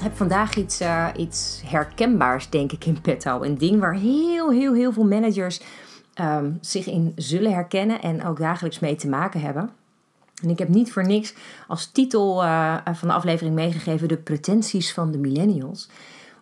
heb 0.00 0.16
vandaag 0.16 0.56
iets, 0.56 0.80
uh, 0.80 1.08
iets 1.16 1.62
herkenbaars, 1.64 2.50
denk 2.50 2.72
ik, 2.72 2.84
in 2.84 3.00
petto. 3.00 3.42
Een 3.42 3.58
ding 3.58 3.80
waar 3.80 3.94
heel, 3.94 4.50
heel, 4.50 4.74
heel 4.74 4.92
veel 4.92 5.04
managers 5.04 5.60
ehm, 6.14 6.52
zich 6.60 6.86
in 6.86 7.12
zullen 7.16 7.52
herkennen 7.52 8.02
en 8.02 8.24
ook 8.24 8.38
dagelijks 8.38 8.78
mee 8.78 8.96
te 8.96 9.08
maken 9.08 9.40
hebben. 9.40 9.70
En 10.42 10.50
ik 10.50 10.58
heb 10.58 10.68
niet 10.68 10.92
voor 10.92 11.06
niks 11.06 11.34
als 11.66 11.86
titel 11.86 12.44
uh, 12.44 12.76
van 12.92 13.08
de 13.08 13.14
aflevering 13.14 13.54
meegegeven 13.54 14.08
de 14.08 14.16
pretenties 14.16 14.92
van 14.92 15.10
de 15.10 15.18
millennials. 15.18 15.88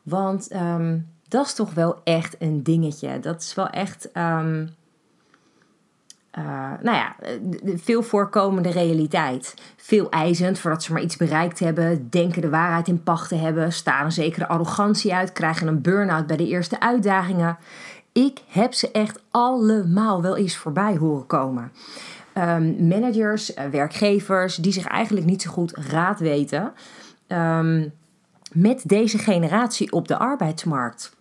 Want 0.03 0.49
ehm, 0.49 0.99
dat 1.29 1.47
is 1.47 1.55
toch 1.55 1.75
wel 1.75 2.01
echt 2.05 2.37
een 2.39 2.63
dingetje. 2.63 3.21
Dat 3.21 3.43
is 3.43 3.55
wel 3.55 3.69
echt. 3.69 4.11
Um, 4.15 4.75
uh, 6.39 6.45
nou 6.83 6.97
ja, 6.97 7.17
de 7.63 7.79
veel 7.79 8.03
voorkomende 8.03 8.71
realiteit. 8.71 9.55
Veel 9.77 10.11
eisend 10.11 10.59
voordat 10.59 10.83
ze 10.83 10.93
maar 10.93 11.03
iets 11.03 11.17
bereikt 11.17 11.59
hebben, 11.59 12.11
denken 12.11 12.43
de 12.43 12.49
waarheid 12.49 12.89
in 12.89 13.03
pacht 13.03 13.29
te 13.29 13.35
hebben, 13.35 13.73
staan 13.73 14.05
een 14.05 14.13
zekere 14.13 14.49
arrogantie 14.49 15.15
uit, 15.15 15.33
krijgen 15.33 15.67
een 15.67 15.83
burn-out 15.83 16.27
bij 16.27 16.37
de 16.37 16.47
eerste 16.47 16.81
uitdagingen. 16.81 17.59
Ik 18.13 18.41
heb 18.49 18.75
ze 18.75 18.91
echt 18.91 19.23
allemaal 19.31 20.23
wel 20.23 20.37
eens 20.37 20.57
voorbij 20.57 20.97
horen 20.97 21.27
komen. 21.27 21.73
Um, 22.39 22.89
managers, 22.89 23.57
uh, 23.57 23.65
werkgevers, 23.65 24.57
die 24.57 24.73
zich 24.73 24.87
eigenlijk 24.87 25.27
niet 25.27 25.43
zo 25.43 25.51
goed 25.51 25.73
raad 25.77 26.21
weten 26.21 26.73
um, 27.29 27.93
met 28.53 28.83
deze 28.87 29.19
generatie 29.19 29.93
op 29.93 30.09
de 30.09 30.19
arbeidsmarkt. 30.19 31.17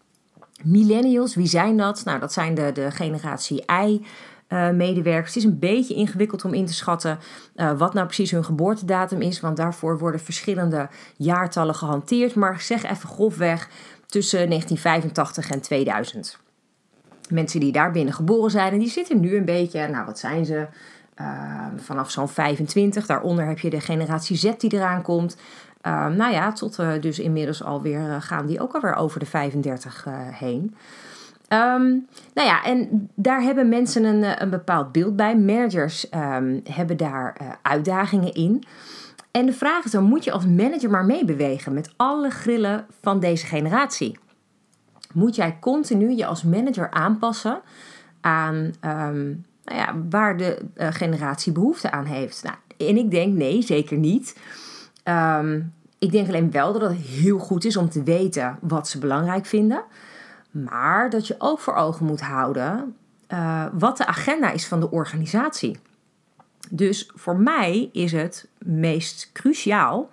Millennials, 0.63 1.36
wie 1.36 1.47
zijn 1.47 1.77
dat? 1.77 2.02
Nou, 2.05 2.19
dat 2.19 2.33
zijn 2.33 2.55
de, 2.55 2.71
de 2.71 2.91
generatie 2.91 3.63
I. 3.86 4.05
Uh, 4.49 4.69
medewerkers. 4.69 5.33
Het 5.33 5.43
is 5.43 5.49
een 5.49 5.59
beetje 5.59 5.93
ingewikkeld 5.93 6.45
om 6.45 6.53
in 6.53 6.65
te 6.65 6.73
schatten 6.73 7.19
uh, 7.55 7.77
wat 7.77 7.93
nou 7.93 8.05
precies 8.05 8.31
hun 8.31 8.45
geboortedatum 8.45 9.21
is, 9.21 9.39
want 9.39 9.57
daarvoor 9.57 9.97
worden 9.97 10.19
verschillende 10.19 10.89
jaartallen 11.17 11.75
gehanteerd. 11.75 12.35
Maar 12.35 12.61
zeg 12.61 12.83
even 12.83 13.09
grofweg 13.09 13.69
tussen 14.07 14.49
1985 14.49 15.49
en 15.49 15.61
2000. 15.61 16.39
Mensen 17.29 17.59
die 17.59 17.71
daar 17.71 17.91
binnen 17.91 18.13
geboren 18.13 18.52
zijn 18.52 18.73
en 18.73 18.79
die 18.79 18.89
zitten 18.89 19.19
nu 19.19 19.35
een 19.35 19.45
beetje, 19.45 19.87
nou 19.87 20.05
wat 20.05 20.19
zijn 20.19 20.45
ze? 20.45 20.67
Uh, 21.21 21.65
vanaf 21.77 22.11
zo'n 22.11 22.30
25. 22.30 23.05
Daaronder 23.05 23.45
heb 23.45 23.59
je 23.59 23.69
de 23.69 23.80
generatie 23.80 24.37
Z 24.37 24.52
die 24.57 24.73
eraan 24.73 25.02
komt. 25.02 25.37
Nou 26.15 26.31
ja, 26.31 26.52
tot 26.52 26.75
dus 26.99 27.19
inmiddels 27.19 27.63
alweer 27.63 28.21
gaan 28.21 28.45
die 28.45 28.61
ook 28.61 28.73
alweer 28.73 28.95
over 28.95 29.19
de 29.19 29.25
35 29.25 30.05
heen. 30.31 30.75
Um, 31.49 32.07
nou 32.33 32.47
ja, 32.47 32.63
en 32.63 33.09
daar 33.15 33.41
hebben 33.41 33.69
mensen 33.69 34.03
een, 34.03 34.41
een 34.41 34.49
bepaald 34.49 34.91
beeld 34.91 35.15
bij. 35.15 35.38
Managers 35.38 36.07
um, 36.13 36.61
hebben 36.69 36.97
daar 36.97 37.37
uh, 37.41 37.47
uitdagingen 37.61 38.33
in. 38.33 38.63
En 39.31 39.45
de 39.45 39.53
vraag 39.53 39.85
is 39.85 39.91
dan, 39.91 40.03
moet 40.03 40.23
je 40.23 40.31
als 40.31 40.45
manager 40.45 40.89
maar 40.89 41.05
meebewegen 41.05 41.73
met 41.73 41.93
alle 41.95 42.29
grillen 42.29 42.85
van 43.02 43.19
deze 43.19 43.45
generatie? 43.45 44.17
Moet 45.13 45.35
jij 45.35 45.57
continu 45.59 46.11
je 46.15 46.25
als 46.25 46.43
manager 46.43 46.91
aanpassen 46.91 47.61
aan 48.21 48.55
um, 48.55 49.45
nou 49.63 49.77
ja, 49.77 49.95
waar 50.09 50.37
de 50.37 50.61
uh, 50.75 50.87
generatie 50.91 51.52
behoefte 51.52 51.91
aan 51.91 52.05
heeft? 52.05 52.43
Nou, 52.43 52.55
en 52.89 52.97
ik 52.97 53.11
denk 53.11 53.33
nee, 53.33 53.61
zeker 53.61 53.97
niet. 53.97 54.37
ik 55.99 56.11
denk 56.11 56.27
alleen 56.27 56.52
wel 56.52 56.73
dat 56.73 56.81
het 56.81 56.97
heel 56.97 57.37
goed 57.37 57.65
is 57.65 57.77
om 57.77 57.89
te 57.89 58.03
weten 58.03 58.58
wat 58.61 58.87
ze 58.87 58.99
belangrijk 58.99 59.45
vinden. 59.45 59.83
Maar 60.64 61.10
dat 61.10 61.27
je 61.27 61.36
ook 61.38 61.60
voor 61.60 61.73
ogen 61.73 62.05
moet 62.05 62.21
houden 62.21 62.95
uh, 63.30 63.66
wat 63.73 63.98
de 63.98 64.05
agenda 64.05 64.52
is 64.52 64.67
van 64.67 64.80
de 64.80 64.92
organisatie. 64.92 65.77
Dus 66.70 67.11
voor 67.16 67.38
mij 67.38 67.89
is 67.92 68.11
het 68.11 68.48
meest 68.58 69.30
cruciaal 69.33 70.10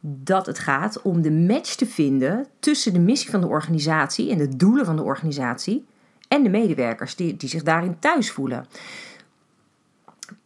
dat 0.00 0.46
het 0.46 0.58
gaat 0.58 1.02
om 1.02 1.22
de 1.22 1.30
match 1.30 1.74
te 1.74 1.86
vinden 1.86 2.46
tussen 2.60 2.92
de 2.92 2.98
missie 2.98 3.30
van 3.30 3.40
de 3.40 3.46
organisatie 3.46 4.30
en 4.30 4.38
de 4.38 4.56
doelen 4.56 4.84
van 4.84 4.96
de 4.96 5.02
organisatie 5.02 5.86
en 6.28 6.42
de 6.42 6.48
medewerkers 6.48 7.16
die, 7.16 7.36
die 7.36 7.48
zich 7.48 7.62
daarin 7.62 7.98
thuis 7.98 8.30
voelen. 8.30 8.66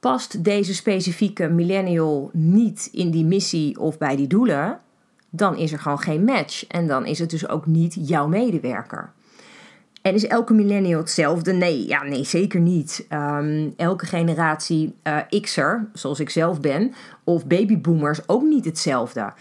Past 0.00 0.44
deze 0.44 0.75
specifieke 0.75 1.49
millennial 1.49 2.31
niet 2.32 2.88
in 2.93 3.11
die 3.11 3.25
missie 3.25 3.81
of 3.81 3.99
bij 3.99 4.16
die 4.16 4.27
doelen, 4.27 4.81
dan 5.34 5.56
is 5.56 5.72
er 5.72 5.78
gewoon 5.78 6.00
geen 6.00 6.25
match. 6.25 6.66
En 6.66 6.87
dan 6.87 7.06
is 7.06 7.19
het 7.19 7.31
dus 7.31 7.48
ook 7.48 7.66
niet 7.66 7.97
jouw 8.00 8.28
medewerker. 8.28 9.12
En 10.03 10.15
is 10.15 10.26
elke 10.26 10.54
millennial 10.54 11.00
hetzelfde? 11.00 11.53
Nee, 11.53 11.87
ja, 11.87 12.03
nee 12.03 12.25
zeker 12.25 12.60
niet. 12.60 13.06
Um, 13.10 13.72
elke 13.76 14.06
generatie 14.06 14.94
uh, 15.03 15.41
X'er, 15.41 15.88
zoals 15.93 16.20
ik 16.20 16.31
zelf 16.31 16.60
ben, 16.60 16.94
of 17.25 17.47
babyboomers 17.47 18.28
ook 18.28 18.43
niet 18.43 18.65
hetzelfde. 18.65 19.32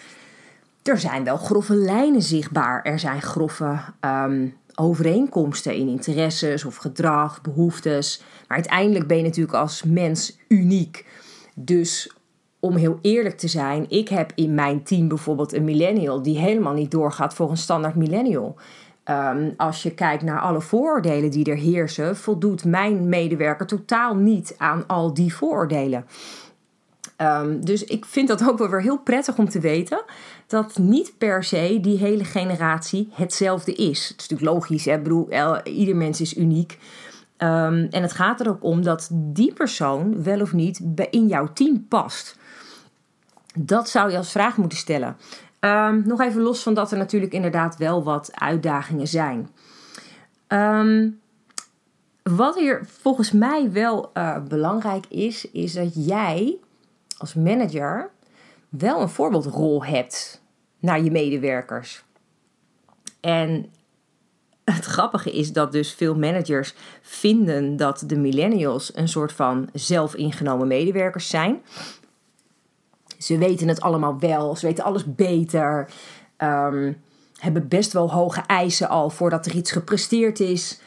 Er 0.84 0.98
zijn 0.98 1.24
wel 1.24 1.38
grove 1.38 1.76
lijnen 1.76 2.22
zichtbaar. 2.22 2.84
Er 2.84 3.00
zijn 3.00 3.22
grove 3.22 3.80
um, 4.02 4.56
overeenkomsten 4.76 5.74
in 5.76 5.88
interesses 5.88 6.66
of 6.66 6.76
gedrag, 6.76 7.42
behoeftes. 7.42 8.24
Maar 8.48 8.58
uiteindelijk 8.58 9.08
ben 9.08 9.18
je 9.18 9.24
natuurlijk 9.24 9.58
als 9.58 9.84
mens 9.84 10.38
uniek. 10.48 11.06
Dus 11.56 12.12
om 12.62 12.76
heel 12.76 13.00
eerlijk 13.02 13.38
te 13.38 13.48
zijn, 13.48 13.86
ik 13.90 14.10
heb 14.10 14.32
in 14.36 14.54
mijn 14.54 14.84
team 14.84 15.08
bijvoorbeeld 15.08 15.54
een 15.54 15.64
millennial 15.64 16.22
die 16.22 16.38
helemaal 16.38 16.74
niet 16.74 16.92
doorgaat 16.92 17.34
voor 17.34 17.50
een 17.50 17.58
standaard 17.58 17.96
millennial. 17.96 18.56
Um, 19.06 19.54
als 19.58 19.84
je 19.84 19.94
kijkt 19.94 20.24
naar 20.24 20.40
alle 20.40 20.62
vooroordelen 20.62 21.32
die 21.32 21.46
er 21.46 21.58
heersen, 21.58 22.18
voldoet 22.18 22.66
mijn 22.66 23.10
medewerker 23.10 23.68
totaal 23.68 24.16
niet 24.16 24.56
aan 24.58 24.84
al 24.88 25.14
die 25.14 25.36
vooroordelen. 25.36 26.06
Um, 27.18 27.66
dus 27.66 27.84
ik 27.84 28.06
vind 28.06 28.28
dat 28.28 28.50
ook 28.50 28.58
wel 28.58 28.70
weer 28.70 28.82
heel 28.82 29.00
prettig 29.00 29.38
om 29.38 29.50
te 29.50 29.60
weten 29.60 30.04
dat 30.48 30.78
niet 30.78 31.14
per 31.18 31.44
se 31.44 31.78
die 31.82 31.98
hele 31.98 32.24
generatie 32.24 33.10
hetzelfde 33.12 33.74
is. 33.74 34.08
Het 34.10 34.22
is 34.22 34.28
natuurlijk 34.28 34.52
logisch, 34.52 34.86
hè? 34.86 34.94
Ik 34.94 35.04
bedoel, 35.04 35.30
ieder 35.64 35.96
mens 35.96 36.22
is 36.22 36.38
uniek. 36.38 36.80
Um, 37.38 37.88
en 37.90 38.02
het 38.02 38.12
gaat 38.12 38.40
er 38.40 38.50
ook 38.50 38.64
om 38.64 38.84
dat 38.84 39.10
die 39.12 39.54
persoon 39.54 40.24
wel 40.24 40.42
of 40.42 40.54
niet 40.54 40.82
in 41.10 41.28
jouw 41.28 41.54
team 41.54 41.86
past. 41.88 42.40
Dat 43.56 43.90
zou 43.90 44.12
je 44.12 44.18
als 44.18 44.32
vraag 44.32 44.58
moeten 44.58 44.78
stellen. 44.78 45.18
Um, 45.60 46.04
nog 46.06 46.22
even 46.22 46.42
los 46.42 46.64
van 46.64 46.74
dat 46.74 46.92
er 46.92 46.98
natuurlijk 46.98 47.34
inderdaad 47.34 47.78
wel 47.78 48.04
wat 48.04 48.32
uitdagingen 48.34 49.08
zijn. 49.08 49.50
Um, 50.48 51.20
wat 52.24 52.56
hier 52.56 52.86
volgens 53.02 53.32
mij 53.32 53.72
wel 53.72 54.12
uh, 54.14 54.38
belangrijk 54.48 55.06
is, 55.10 55.52
is 55.52 55.74
dat 55.74 56.06
jij 56.06 56.58
als 57.18 57.34
manager 57.34 58.10
wel 58.70 59.02
een 59.02 59.10
voorbeeldrol 59.10 59.86
hebt 59.86 60.42
naar 60.80 61.02
je 61.02 61.12
medewerkers. 61.12 62.04
En 63.20 63.66
het 64.64 64.86
grappige 64.86 65.32
is 65.32 65.54
dat 65.54 65.72
dus 65.72 65.94
veel 65.94 66.16
managers 66.16 66.74
vinden 67.02 67.78
dat 67.78 68.04
de 68.06 68.18
millennials 68.18 68.96
een 68.96 69.08
soort 69.08 69.32
van 69.32 69.70
zelfingenomen 69.74 70.68
medewerkers 70.68 71.30
zijn. 71.30 71.62
Ze 73.22 73.38
weten 73.38 73.68
het 73.68 73.82
allemaal 73.82 74.20
wel, 74.20 74.56
ze 74.56 74.66
weten 74.66 74.84
alles 74.84 75.16
beter. 75.16 75.90
Um, 76.38 77.02
hebben 77.40 77.68
best 77.68 77.94
wel 77.94 78.12
hoge 78.12 78.42
eisen 78.42 78.90
al 78.90 79.10
voordat 79.10 79.46
er 79.46 79.56
iets 79.56 79.72
gepresteerd 79.72 80.40
is. 80.40 80.82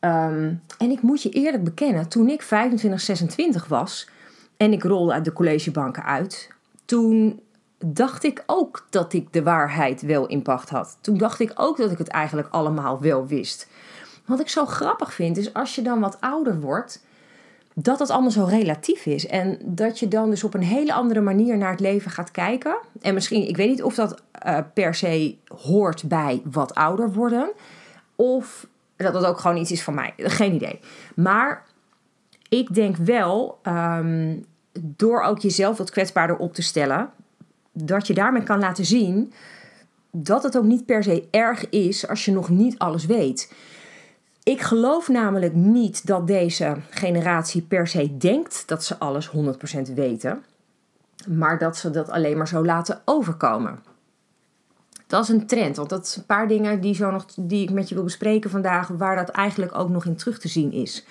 Um, 0.00 0.62
en 0.78 0.90
ik 0.90 1.02
moet 1.02 1.22
je 1.22 1.30
eerlijk 1.30 1.64
bekennen, 1.64 2.08
toen 2.08 2.28
ik 2.28 2.42
25, 2.42 3.00
26 3.00 3.66
was 3.66 4.08
en 4.56 4.72
ik 4.72 4.82
rolde 4.82 5.12
uit 5.12 5.24
de 5.24 5.32
collegebanken 5.32 6.04
uit, 6.04 6.48
toen 6.84 7.40
dacht 7.78 8.24
ik 8.24 8.42
ook 8.46 8.86
dat 8.90 9.12
ik 9.12 9.32
de 9.32 9.42
waarheid 9.42 10.02
wel 10.02 10.26
in 10.26 10.42
pacht 10.42 10.70
had. 10.70 10.98
Toen 11.00 11.18
dacht 11.18 11.40
ik 11.40 11.52
ook 11.54 11.76
dat 11.76 11.90
ik 11.90 11.98
het 11.98 12.08
eigenlijk 12.08 12.48
allemaal 12.50 13.00
wel 13.00 13.26
wist. 13.26 13.68
Wat 14.26 14.40
ik 14.40 14.48
zo 14.48 14.66
grappig 14.66 15.14
vind 15.14 15.36
is 15.36 15.54
als 15.54 15.74
je 15.74 15.82
dan 15.82 16.00
wat 16.00 16.20
ouder 16.20 16.60
wordt 16.60 17.04
dat 17.82 17.98
het 17.98 18.10
allemaal 18.10 18.30
zo 18.30 18.44
relatief 18.44 19.06
is. 19.06 19.26
En 19.26 19.58
dat 19.64 19.98
je 19.98 20.08
dan 20.08 20.30
dus 20.30 20.44
op 20.44 20.54
een 20.54 20.62
hele 20.62 20.92
andere 20.92 21.20
manier 21.20 21.56
naar 21.56 21.70
het 21.70 21.80
leven 21.80 22.10
gaat 22.10 22.30
kijken. 22.30 22.76
En 23.00 23.14
misschien, 23.14 23.48
ik 23.48 23.56
weet 23.56 23.68
niet 23.68 23.82
of 23.82 23.94
dat 23.94 24.22
uh, 24.46 24.58
per 24.74 24.94
se 24.94 25.36
hoort 25.62 26.08
bij 26.08 26.42
wat 26.44 26.74
ouder 26.74 27.12
worden. 27.12 27.50
Of 28.16 28.66
dat 28.96 29.12
dat 29.12 29.24
ook 29.24 29.38
gewoon 29.38 29.56
iets 29.56 29.70
is 29.70 29.82
van 29.82 29.94
mij. 29.94 30.12
Geen 30.16 30.54
idee. 30.54 30.80
Maar 31.14 31.66
ik 32.48 32.74
denk 32.74 32.96
wel, 32.96 33.58
um, 33.62 34.44
door 34.80 35.22
ook 35.22 35.38
jezelf 35.38 35.78
wat 35.78 35.90
kwetsbaarder 35.90 36.36
op 36.36 36.54
te 36.54 36.62
stellen, 36.62 37.10
dat 37.72 38.06
je 38.06 38.14
daarmee 38.14 38.42
kan 38.42 38.58
laten 38.58 38.84
zien 38.84 39.32
dat 40.10 40.42
het 40.42 40.56
ook 40.56 40.64
niet 40.64 40.86
per 40.86 41.02
se 41.02 41.28
erg 41.30 41.68
is 41.68 42.08
als 42.08 42.24
je 42.24 42.32
nog 42.32 42.48
niet 42.48 42.78
alles 42.78 43.06
weet 43.06 43.52
Ik 44.50 44.60
geloof 44.60 45.08
namelijk 45.08 45.54
niet 45.54 46.06
dat 46.06 46.26
deze 46.26 46.76
generatie 46.90 47.62
per 47.62 47.86
se 47.86 48.16
denkt 48.16 48.62
dat 48.68 48.84
ze 48.84 48.98
alles 48.98 49.30
100% 49.30 49.94
weten, 49.94 50.44
maar 51.28 51.58
dat 51.58 51.76
ze 51.76 51.90
dat 51.90 52.08
alleen 52.08 52.36
maar 52.36 52.48
zo 52.48 52.64
laten 52.64 53.00
overkomen. 53.04 53.78
Dat 55.06 55.22
is 55.22 55.28
een 55.28 55.46
trend, 55.46 55.76
want 55.76 55.88
dat 55.88 56.08
zijn 56.08 56.20
een 56.20 56.36
paar 56.36 56.48
dingen 56.48 56.80
die, 56.80 56.94
zo 56.94 57.10
nog, 57.10 57.24
die 57.36 57.62
ik 57.62 57.70
met 57.70 57.88
je 57.88 57.94
wil 57.94 58.04
bespreken 58.04 58.50
vandaag, 58.50 58.88
waar 58.88 59.16
dat 59.16 59.28
eigenlijk 59.28 59.78
ook 59.78 59.88
nog 59.88 60.04
in 60.04 60.16
terug 60.16 60.38
te 60.38 60.48
zien 60.48 60.72
is. 60.72 61.04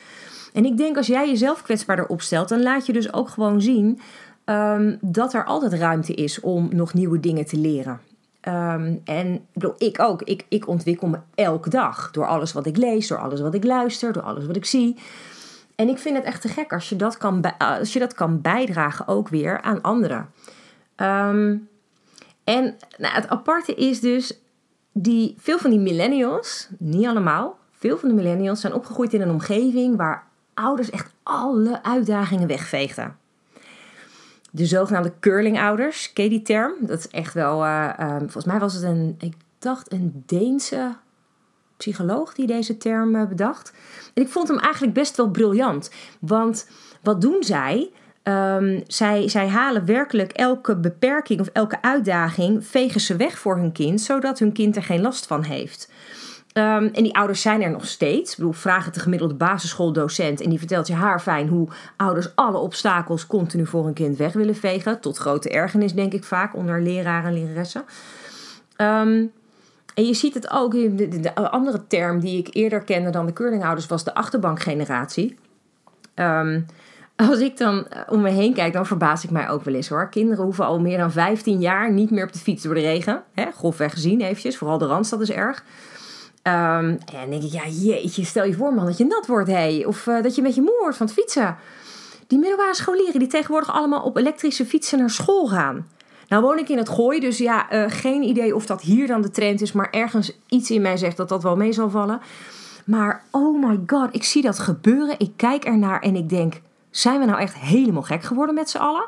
En 0.53 0.65
ik 0.65 0.77
denk 0.77 0.97
als 0.97 1.07
jij 1.07 1.27
jezelf 1.27 1.61
kwetsbaarder 1.61 2.07
opstelt, 2.07 2.49
dan 2.49 2.61
laat 2.61 2.85
je 2.85 2.93
dus 2.93 3.13
ook 3.13 3.29
gewoon 3.29 3.61
zien 3.61 3.99
um, 4.45 4.97
dat 5.01 5.33
er 5.33 5.45
altijd 5.45 5.73
ruimte 5.73 6.13
is 6.13 6.39
om 6.39 6.69
nog 6.71 6.93
nieuwe 6.93 7.19
dingen 7.19 7.45
te 7.45 7.57
leren. 7.57 7.99
Um, 8.47 9.01
en 9.03 9.47
ik 9.77 9.99
ook. 9.99 10.21
Ik, 10.21 10.45
ik 10.49 10.67
ontwikkel 10.67 11.07
me 11.07 11.19
elke 11.35 11.69
dag. 11.69 12.11
Door 12.11 12.27
alles 12.27 12.53
wat 12.53 12.65
ik 12.65 12.77
lees, 12.77 13.07
door 13.07 13.17
alles 13.17 13.41
wat 13.41 13.53
ik 13.53 13.63
luister, 13.63 14.13
door 14.13 14.23
alles 14.23 14.45
wat 14.45 14.55
ik 14.55 14.65
zie. 14.65 14.97
En 15.75 15.87
ik 15.87 15.97
vind 15.97 16.15
het 16.17 16.25
echt 16.25 16.41
te 16.41 16.47
gek 16.47 16.73
als 16.73 16.89
je 16.89 16.95
dat 16.95 17.17
kan, 17.17 17.57
als 17.57 17.93
je 17.93 17.99
dat 17.99 18.13
kan 18.13 18.41
bijdragen 18.41 19.07
ook 19.07 19.29
weer 19.29 19.61
aan 19.61 19.81
anderen. 19.81 20.29
Um, 20.95 21.69
en 22.43 22.75
nou, 22.97 23.13
het 23.13 23.27
aparte 23.27 23.73
is 23.73 23.99
dus, 23.99 24.39
die, 24.91 25.35
veel 25.37 25.57
van 25.57 25.69
die 25.69 25.79
millennials, 25.79 26.69
niet 26.77 27.07
allemaal, 27.07 27.57
veel 27.71 27.97
van 27.97 28.09
de 28.09 28.15
millennials 28.15 28.61
zijn 28.61 28.73
opgegroeid 28.73 29.13
in 29.13 29.21
een 29.21 29.29
omgeving 29.29 29.97
waar 29.97 30.27
ouders 30.53 30.89
echt 30.89 31.13
alle 31.23 31.83
uitdagingen 31.83 32.47
wegveegden. 32.47 33.17
De 34.51 34.65
zogenaamde 34.65 35.13
curlingouders, 35.19 36.13
ken 36.13 36.23
je 36.23 36.29
die 36.29 36.41
term? 36.41 36.73
Dat 36.79 36.99
is 36.99 37.07
echt 37.07 37.33
wel, 37.33 37.65
uh, 37.65 37.93
um, 37.99 38.19
volgens 38.19 38.45
mij 38.45 38.59
was 38.59 38.73
het 38.73 38.83
een, 38.83 39.15
ik 39.19 39.33
dacht 39.59 39.91
een 39.91 40.23
Deense 40.25 40.95
psycholoog 41.77 42.33
die 42.33 42.47
deze 42.47 42.77
term 42.77 43.15
uh, 43.15 43.27
bedacht. 43.27 43.73
En 44.13 44.23
ik 44.23 44.29
vond 44.29 44.47
hem 44.47 44.57
eigenlijk 44.57 44.93
best 44.93 45.17
wel 45.17 45.29
briljant. 45.29 45.91
Want 46.19 46.67
wat 47.01 47.21
doen 47.21 47.43
zij? 47.43 47.91
Um, 48.23 48.83
zij, 48.87 49.29
zij 49.29 49.47
halen 49.47 49.85
werkelijk 49.85 50.31
elke 50.31 50.75
beperking 50.75 51.39
of 51.39 51.47
elke 51.47 51.81
uitdaging, 51.81 52.65
vegen 52.65 53.01
ze 53.01 53.15
weg 53.15 53.39
voor 53.39 53.57
hun 53.57 53.71
kind, 53.71 54.01
zodat 54.01 54.39
hun 54.39 54.51
kind 54.51 54.75
er 54.75 54.83
geen 54.83 55.01
last 55.01 55.27
van 55.27 55.43
heeft. 55.43 55.91
Um, 56.53 56.85
en 56.85 57.03
die 57.03 57.15
ouders 57.15 57.41
zijn 57.41 57.61
er 57.61 57.71
nog 57.71 57.87
steeds. 57.87 58.31
Ik 58.31 58.37
bedoel, 58.37 58.51
vraag 58.51 58.85
het 58.85 58.93
de 58.93 58.99
gemiddelde 58.99 59.33
basisschooldocent 59.33 60.41
en 60.41 60.49
die 60.49 60.59
vertelt 60.59 60.87
je 60.87 60.93
haar 60.93 61.21
fijn 61.21 61.47
hoe 61.47 61.67
ouders 61.95 62.35
alle 62.35 62.57
obstakels 62.57 63.27
continu 63.27 63.65
voor 63.65 63.85
hun 63.85 63.93
kind 63.93 64.17
weg 64.17 64.33
willen 64.33 64.55
vegen. 64.55 64.99
Tot 64.99 65.17
grote 65.17 65.49
ergernis, 65.49 65.93
denk 65.93 66.13
ik 66.13 66.23
vaak, 66.23 66.55
onder 66.55 66.81
leraren 66.81 67.29
en 67.29 67.43
leraressen. 67.43 67.83
Um, 68.77 69.31
en 69.93 70.05
je 70.05 70.13
ziet 70.13 70.33
het 70.33 70.51
ook, 70.51 70.71
de, 70.71 70.95
de, 70.95 71.19
de, 71.19 71.35
andere 71.35 71.87
term 71.87 72.19
die 72.19 72.37
ik 72.37 72.55
eerder 72.55 72.81
kende 72.81 73.09
dan 73.09 73.25
de 73.25 73.33
curlingouders 73.33 73.87
was 73.87 74.03
de 74.03 74.13
achterbankgeneratie. 74.13 75.35
Um, 76.15 76.65
als 77.15 77.39
ik 77.39 77.57
dan 77.57 77.87
eh, 77.87 78.01
om 78.07 78.21
me 78.21 78.29
heen 78.29 78.53
kijk, 78.53 78.73
dan 78.73 78.85
verbaas 78.85 79.23
ik 79.23 79.29
mij 79.29 79.49
ook 79.49 79.63
wel 79.63 79.73
eens 79.73 79.89
hoor. 79.89 80.09
Kinderen 80.09 80.43
hoeven 80.43 80.65
al 80.65 80.79
meer 80.79 80.97
dan 80.97 81.11
15 81.11 81.59
jaar 81.59 81.91
niet 81.91 82.11
meer 82.11 82.23
op 82.23 82.33
de 82.33 82.39
fiets 82.39 82.63
door 82.63 82.73
de 82.73 82.79
regen. 82.79 83.23
Hè, 83.33 83.51
grofweg 83.51 83.91
gezien 83.91 84.21
eventjes, 84.21 84.57
vooral 84.57 84.77
de 84.77 84.85
Randstad 84.85 85.21
is 85.21 85.31
erg. 85.31 85.63
Um, 86.49 86.89
en 86.89 86.99
dan 87.11 87.29
denk 87.29 87.43
ik, 87.43 87.51
ja 87.51 87.67
jeetje, 87.67 88.25
stel 88.25 88.43
je 88.43 88.53
voor 88.53 88.73
man 88.73 88.85
dat 88.85 88.97
je 88.97 89.05
nat 89.05 89.27
wordt, 89.27 89.49
hey. 89.49 89.85
Of 89.85 90.05
uh, 90.05 90.21
dat 90.21 90.35
je 90.35 90.41
met 90.41 90.55
je 90.55 90.61
moe 90.61 90.77
wordt 90.79 90.97
van 90.97 91.05
het 91.05 91.15
fietsen. 91.15 91.57
Die 92.27 92.39
middelbare 92.39 92.75
scholieren 92.75 93.19
die 93.19 93.27
tegenwoordig 93.27 93.71
allemaal 93.71 94.01
op 94.01 94.17
elektrische 94.17 94.65
fietsen 94.65 94.99
naar 94.99 95.09
school 95.09 95.47
gaan. 95.47 95.87
Nou 96.27 96.43
woon 96.43 96.57
ik 96.57 96.69
in 96.69 96.77
het 96.77 96.89
Gooi, 96.89 97.19
dus 97.19 97.37
ja, 97.37 97.73
uh, 97.73 97.85
geen 97.87 98.23
idee 98.23 98.55
of 98.55 98.65
dat 98.65 98.81
hier 98.81 99.07
dan 99.07 99.21
de 99.21 99.29
trend 99.29 99.61
is. 99.61 99.71
Maar 99.71 99.89
ergens 99.91 100.31
iets 100.47 100.71
in 100.71 100.81
mij 100.81 100.97
zegt 100.97 101.17
dat 101.17 101.29
dat 101.29 101.43
wel 101.43 101.55
mee 101.55 101.71
zal 101.71 101.89
vallen. 101.89 102.19
Maar 102.85 103.23
oh 103.31 103.67
my 103.67 103.79
god, 103.87 104.07
ik 104.11 104.23
zie 104.23 104.41
dat 104.41 104.59
gebeuren. 104.59 105.15
Ik 105.17 105.31
kijk 105.35 105.65
ernaar 105.65 106.01
en 106.01 106.15
ik 106.15 106.29
denk, 106.29 106.61
zijn 106.89 107.19
we 107.19 107.25
nou 107.25 107.39
echt 107.39 107.55
helemaal 107.55 108.01
gek 108.01 108.23
geworden 108.23 108.55
met 108.55 108.69
z'n 108.69 108.77
allen? 108.77 109.05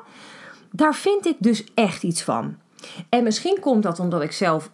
Daar 0.72 0.96
vind 0.96 1.26
ik 1.26 1.36
dus 1.40 1.64
echt 1.74 2.04
iets 2.04 2.22
van. 2.24 2.56
En 3.10 3.24
misschien 3.24 3.58
komt 3.60 3.84
dat 3.84 4.00
omdat 4.00 4.22
ik 4.22 4.32
zelf 4.32 4.70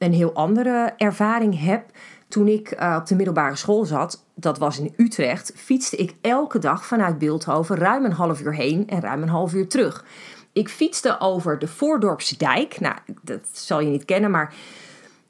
een 0.00 0.12
heel 0.12 0.32
andere 0.32 0.92
ervaring 0.96 1.60
heb. 1.60 1.84
Toen 2.28 2.48
ik 2.48 2.80
uh, 2.80 2.96
op 3.00 3.06
de 3.06 3.14
middelbare 3.14 3.56
school 3.56 3.84
zat, 3.84 4.24
dat 4.34 4.58
was 4.58 4.78
in 4.78 4.94
Utrecht, 4.96 5.52
fietste 5.56 5.96
ik 5.96 6.14
elke 6.20 6.58
dag 6.58 6.86
vanuit 6.86 7.18
Beeldhoven 7.18 7.76
ruim 7.76 8.04
een 8.04 8.12
half 8.12 8.40
uur 8.40 8.54
heen 8.54 8.88
en 8.88 9.00
ruim 9.00 9.22
een 9.22 9.28
half 9.28 9.54
uur 9.54 9.68
terug. 9.68 10.04
Ik 10.52 10.68
fietste 10.68 11.20
over 11.20 11.58
de 11.58 11.68
Voordorpse 11.68 12.36
dijk. 12.36 12.80
Nou, 12.80 12.94
dat 13.22 13.48
zal 13.52 13.80
je 13.80 13.88
niet 13.88 14.04
kennen, 14.04 14.30
maar 14.30 14.54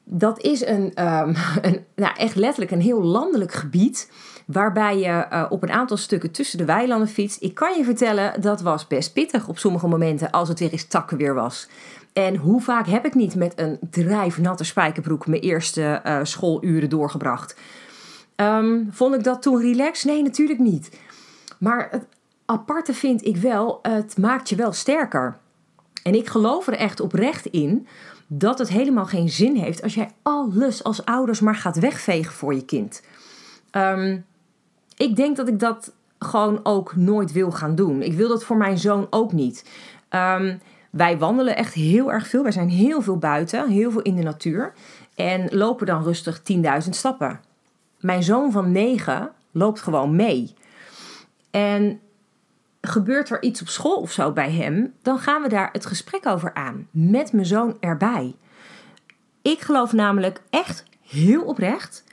dat 0.03 0.41
is 0.41 0.65
een, 0.65 0.91
een 1.67 1.85
nou, 1.95 2.15
echt 2.15 2.35
letterlijk 2.35 2.71
een 2.71 2.81
heel 2.81 3.03
landelijk 3.03 3.53
gebied 3.53 4.11
waarbij 4.45 4.99
je 4.99 5.27
uh, 5.33 5.45
op 5.49 5.63
een 5.63 5.71
aantal 5.71 5.97
stukken 5.97 6.31
tussen 6.31 6.57
de 6.57 6.65
weilanden 6.65 7.07
fietst. 7.07 7.41
Ik 7.41 7.53
kan 7.53 7.77
je 7.77 7.83
vertellen, 7.83 8.41
dat 8.41 8.61
was 8.61 8.87
best 8.87 9.13
pittig 9.13 9.47
op 9.47 9.57
sommige 9.57 9.87
momenten 9.87 10.31
als 10.31 10.49
het 10.49 10.59
weer 10.59 10.71
eens 10.71 10.87
takkenweer 10.87 11.33
was. 11.33 11.67
En 12.13 12.35
hoe 12.35 12.61
vaak 12.61 12.87
heb 12.87 13.05
ik 13.05 13.15
niet 13.15 13.35
met 13.35 13.59
een 13.59 13.79
drijfnatte 13.89 14.63
spijkerbroek 14.63 15.27
mijn 15.27 15.41
eerste 15.41 16.01
uh, 16.05 16.19
schooluren 16.23 16.89
doorgebracht? 16.89 17.55
Um, 18.35 18.87
vond 18.91 19.15
ik 19.15 19.23
dat 19.23 19.41
toen 19.41 19.61
relaxed? 19.61 20.11
Nee, 20.11 20.23
natuurlijk 20.23 20.59
niet. 20.59 20.99
Maar 21.59 21.87
het 21.91 22.05
aparte 22.45 22.93
vind 22.93 23.25
ik 23.25 23.37
wel, 23.37 23.79
het 23.81 24.17
maakt 24.17 24.49
je 24.49 24.55
wel 24.55 24.71
sterker. 24.71 25.37
En 26.03 26.15
ik 26.15 26.27
geloof 26.27 26.67
er 26.67 26.73
echt 26.73 26.99
oprecht 26.99 27.45
in 27.45 27.87
dat 28.27 28.59
het 28.59 28.69
helemaal 28.69 29.05
geen 29.05 29.29
zin 29.29 29.55
heeft 29.55 29.81
als 29.81 29.93
jij 29.93 30.09
alles 30.21 30.83
als 30.83 31.05
ouders 31.05 31.39
maar 31.39 31.55
gaat 31.55 31.79
wegvegen 31.79 32.33
voor 32.33 32.53
je 32.53 32.65
kind. 32.65 33.03
Um, 33.71 34.25
ik 34.97 35.15
denk 35.15 35.35
dat 35.35 35.47
ik 35.47 35.59
dat 35.59 35.93
gewoon 36.19 36.59
ook 36.63 36.95
nooit 36.95 37.31
wil 37.31 37.51
gaan 37.51 37.75
doen. 37.75 38.01
Ik 38.01 38.13
wil 38.13 38.27
dat 38.27 38.43
voor 38.43 38.57
mijn 38.57 38.77
zoon 38.77 39.07
ook 39.09 39.31
niet. 39.31 39.65
Um, 40.09 40.59
wij 40.91 41.17
wandelen 41.17 41.55
echt 41.55 41.73
heel 41.73 42.11
erg 42.11 42.27
veel. 42.27 42.43
Wij 42.43 42.51
zijn 42.51 42.69
heel 42.69 43.01
veel 43.01 43.17
buiten, 43.17 43.69
heel 43.69 43.91
veel 43.91 44.01
in 44.01 44.15
de 44.15 44.23
natuur. 44.23 44.73
En 45.15 45.47
lopen 45.57 45.85
dan 45.85 46.03
rustig 46.03 46.41
10.000 46.83 46.89
stappen. 46.89 47.39
Mijn 47.99 48.23
zoon 48.23 48.51
van 48.51 48.71
9 48.71 49.31
loopt 49.51 49.81
gewoon 49.81 50.15
mee. 50.15 50.53
En 51.51 51.99
gebeurt 52.81 53.29
er 53.29 53.41
iets 53.41 53.61
op 53.61 53.67
school 53.67 53.95
of 53.95 54.11
zo 54.11 54.31
bij 54.31 54.51
hem, 54.51 54.93
dan 55.01 55.19
gaan 55.19 55.41
we 55.41 55.49
daar 55.49 55.69
het 55.71 55.85
gesprek 55.85 56.25
over 56.25 56.53
aan. 56.53 56.87
Met 56.91 57.33
mijn 57.33 57.45
zoon 57.45 57.77
erbij. 57.79 58.35
Ik 59.41 59.61
geloof 59.61 59.93
namelijk 59.93 60.41
echt 60.49 60.83
heel 61.07 61.41
oprecht 61.41 62.03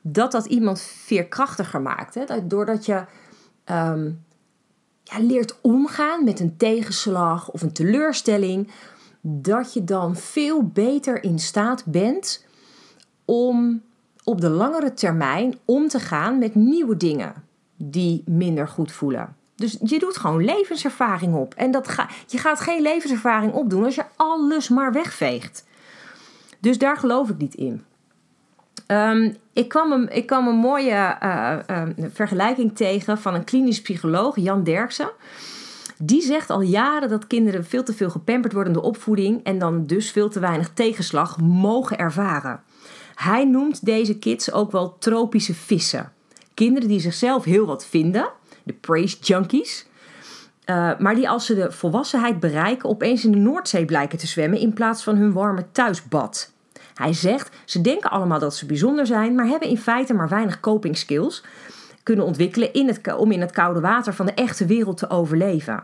dat 0.00 0.32
dat 0.32 0.46
iemand 0.46 0.80
veerkrachtiger 0.80 1.80
maakt. 1.80 2.14
Hè? 2.14 2.46
Doordat 2.46 2.86
je 2.86 3.04
um, 3.70 4.24
ja, 5.10 5.18
leert 5.18 5.58
omgaan 5.60 6.24
met 6.24 6.40
een 6.40 6.56
tegenslag 6.56 7.50
of 7.50 7.62
een 7.62 7.72
teleurstelling, 7.72 8.70
dat 9.20 9.72
je 9.72 9.84
dan 9.84 10.16
veel 10.16 10.62
beter 10.62 11.22
in 11.22 11.38
staat 11.38 11.84
bent 11.84 12.44
om 13.24 13.82
op 14.24 14.40
de 14.40 14.48
langere 14.48 14.94
termijn 14.94 15.58
om 15.64 15.88
te 15.88 16.00
gaan 16.00 16.38
met 16.38 16.54
nieuwe 16.54 16.96
dingen 16.96 17.34
die 17.76 18.22
minder 18.26 18.68
goed 18.68 18.92
voelen. 18.92 19.36
Dus 19.54 19.78
je 19.82 19.98
doet 19.98 20.16
gewoon 20.16 20.44
levenservaring 20.44 21.34
op. 21.34 21.54
En 21.54 21.70
dat 21.70 21.88
ga, 21.88 22.08
je 22.26 22.38
gaat 22.38 22.60
geen 22.60 22.82
levenservaring 22.82 23.52
opdoen 23.52 23.84
als 23.84 23.94
je 23.94 24.04
alles 24.16 24.68
maar 24.68 24.92
wegveegt. 24.92 25.64
Dus 26.60 26.78
daar 26.78 26.96
geloof 26.96 27.28
ik 27.28 27.38
niet 27.38 27.54
in. 27.54 27.84
Um, 28.90 29.36
ik, 29.52 29.68
kwam 29.68 29.92
een, 29.92 30.08
ik 30.14 30.26
kwam 30.26 30.48
een 30.48 30.56
mooie 30.56 31.16
uh, 31.22 31.58
uh, 31.70 31.82
vergelijking 32.12 32.76
tegen 32.76 33.18
van 33.18 33.34
een 33.34 33.44
klinisch 33.44 33.82
psycholoog, 33.82 34.36
Jan 34.36 34.64
Derksen. 34.64 35.10
Die 35.98 36.22
zegt 36.22 36.50
al 36.50 36.60
jaren 36.60 37.08
dat 37.08 37.26
kinderen 37.26 37.64
veel 37.64 37.82
te 37.82 37.92
veel 37.92 38.10
gepamperd 38.10 38.52
worden 38.52 38.72
door 38.72 38.82
opvoeding 38.82 39.44
en 39.44 39.58
dan 39.58 39.86
dus 39.86 40.10
veel 40.10 40.28
te 40.28 40.40
weinig 40.40 40.70
tegenslag 40.74 41.40
mogen 41.40 41.98
ervaren. 41.98 42.60
Hij 43.14 43.44
noemt 43.44 43.84
deze 43.84 44.18
kids 44.18 44.52
ook 44.52 44.72
wel 44.72 44.96
tropische 44.98 45.54
vissen. 45.54 46.12
Kinderen 46.54 46.88
die 46.88 47.00
zichzelf 47.00 47.44
heel 47.44 47.66
wat 47.66 47.86
vinden, 47.86 48.28
de 48.62 48.72
praise 48.72 49.16
junkies. 49.20 49.86
Uh, 50.66 50.98
maar 50.98 51.14
die 51.14 51.28
als 51.28 51.46
ze 51.46 51.54
de 51.54 51.72
volwassenheid 51.72 52.40
bereiken 52.40 52.88
opeens 52.88 53.24
in 53.24 53.32
de 53.32 53.38
Noordzee 53.38 53.84
blijken 53.84 54.18
te 54.18 54.26
zwemmen 54.26 54.58
in 54.58 54.72
plaats 54.72 55.02
van 55.02 55.16
hun 55.16 55.32
warme 55.32 55.64
thuisbad. 55.72 56.52
Hij 56.98 57.12
zegt, 57.12 57.56
ze 57.64 57.80
denken 57.80 58.10
allemaal 58.10 58.38
dat 58.38 58.56
ze 58.56 58.66
bijzonder 58.66 59.06
zijn, 59.06 59.34
maar 59.34 59.46
hebben 59.46 59.68
in 59.68 59.78
feite 59.78 60.14
maar 60.14 60.28
weinig 60.28 60.60
coping 60.60 60.96
skills 60.96 61.44
kunnen 62.02 62.24
ontwikkelen 62.24 62.72
in 62.72 62.86
het, 62.86 63.14
om 63.14 63.32
in 63.32 63.40
het 63.40 63.50
koude 63.50 63.80
water 63.80 64.14
van 64.14 64.26
de 64.26 64.32
echte 64.32 64.66
wereld 64.66 64.96
te 64.96 65.10
overleven. 65.10 65.82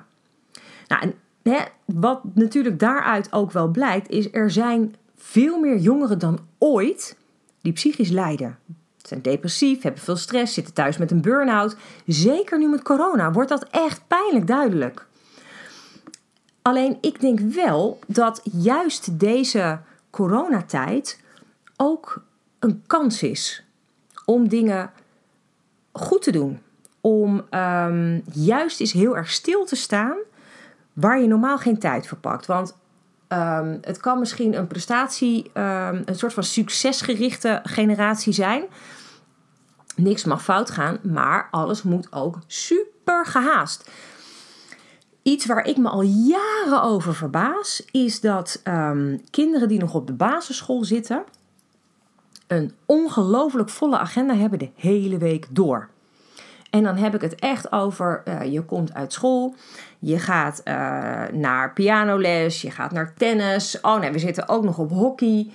Nou, 0.88 1.02
en, 1.02 1.14
hè, 1.42 1.58
wat 1.84 2.20
natuurlijk 2.34 2.78
daaruit 2.78 3.32
ook 3.32 3.52
wel 3.52 3.68
blijkt, 3.68 4.10
is 4.10 4.28
er 4.32 4.50
zijn 4.50 4.94
veel 5.16 5.60
meer 5.60 5.76
jongeren 5.76 6.18
dan 6.18 6.38
ooit 6.58 7.16
die 7.60 7.72
psychisch 7.72 8.10
lijden. 8.10 8.58
Ze 8.96 9.08
zijn 9.08 9.22
depressief, 9.22 9.82
hebben 9.82 10.02
veel 10.02 10.16
stress, 10.16 10.54
zitten 10.54 10.74
thuis 10.74 10.96
met 10.96 11.10
een 11.10 11.22
burn-out. 11.22 11.76
Zeker 12.06 12.58
nu 12.58 12.68
met 12.68 12.82
corona 12.82 13.32
wordt 13.32 13.48
dat 13.48 13.66
echt 13.70 14.00
pijnlijk 14.06 14.46
duidelijk. 14.46 15.06
Alleen 16.62 16.98
ik 17.00 17.20
denk 17.20 17.40
wel 17.40 17.98
dat 18.06 18.40
juist 18.52 19.18
deze 19.18 19.78
coronatijd 20.14 21.20
ook 21.76 22.22
een 22.58 22.82
kans 22.86 23.22
is 23.22 23.64
om 24.24 24.48
dingen 24.48 24.90
goed 25.92 26.22
te 26.22 26.32
doen 26.32 26.60
om 27.00 27.46
ehm, 27.50 28.20
juist 28.32 28.80
eens 28.80 28.92
heel 28.92 29.16
erg 29.16 29.30
stil 29.30 29.64
te 29.64 29.76
staan 29.76 30.16
waar 30.92 31.20
je 31.20 31.26
normaal 31.26 31.58
geen 31.58 31.78
tijd 31.78 32.06
voor 32.06 32.18
pakt. 32.18 32.46
Want 32.46 32.76
ehm, 33.28 33.78
het 33.80 34.00
kan 34.00 34.18
misschien 34.18 34.54
een 34.54 34.66
prestatie, 34.66 35.50
um, 35.54 36.02
een 36.04 36.14
soort 36.14 36.32
van 36.32 36.42
succesgerichte 36.42 37.60
generatie 37.62 38.32
zijn. 38.32 38.64
Niks 39.96 40.24
mag 40.24 40.42
fout 40.42 40.70
gaan, 40.70 40.98
maar 41.02 41.48
alles 41.50 41.82
moet 41.82 42.12
ook 42.12 42.38
super 42.46 43.26
gehaast. 43.26 43.90
Iets 45.24 45.46
waar 45.46 45.66
ik 45.66 45.76
me 45.76 45.88
al 45.88 46.02
jaren 46.02 46.82
over 46.82 47.14
verbaas, 47.14 47.84
is 47.90 48.20
dat 48.20 48.62
kinderen 49.30 49.68
die 49.68 49.78
nog 49.78 49.94
op 49.94 50.06
de 50.06 50.12
basisschool 50.12 50.84
zitten, 50.84 51.24
een 52.46 52.72
ongelooflijk 52.86 53.68
volle 53.68 53.98
agenda 53.98 54.34
hebben 54.34 54.58
de 54.58 54.70
hele 54.76 55.18
week 55.18 55.46
door. 55.50 55.88
En 56.70 56.82
dan 56.82 56.96
heb 56.96 57.14
ik 57.14 57.20
het 57.20 57.34
echt 57.34 57.72
over, 57.72 58.22
uh, 58.28 58.52
je 58.52 58.62
komt 58.62 58.94
uit 58.94 59.12
school, 59.12 59.54
je 59.98 60.18
gaat 60.18 60.60
uh, 60.64 60.74
naar 61.32 61.72
pianoles, 61.72 62.62
je 62.62 62.70
gaat 62.70 62.92
naar 62.92 63.14
tennis. 63.16 63.80
Oh 63.80 63.98
nee, 64.00 64.10
we 64.10 64.18
zitten 64.18 64.48
ook 64.48 64.64
nog 64.64 64.78
op 64.78 64.90
hockey. 64.90 65.50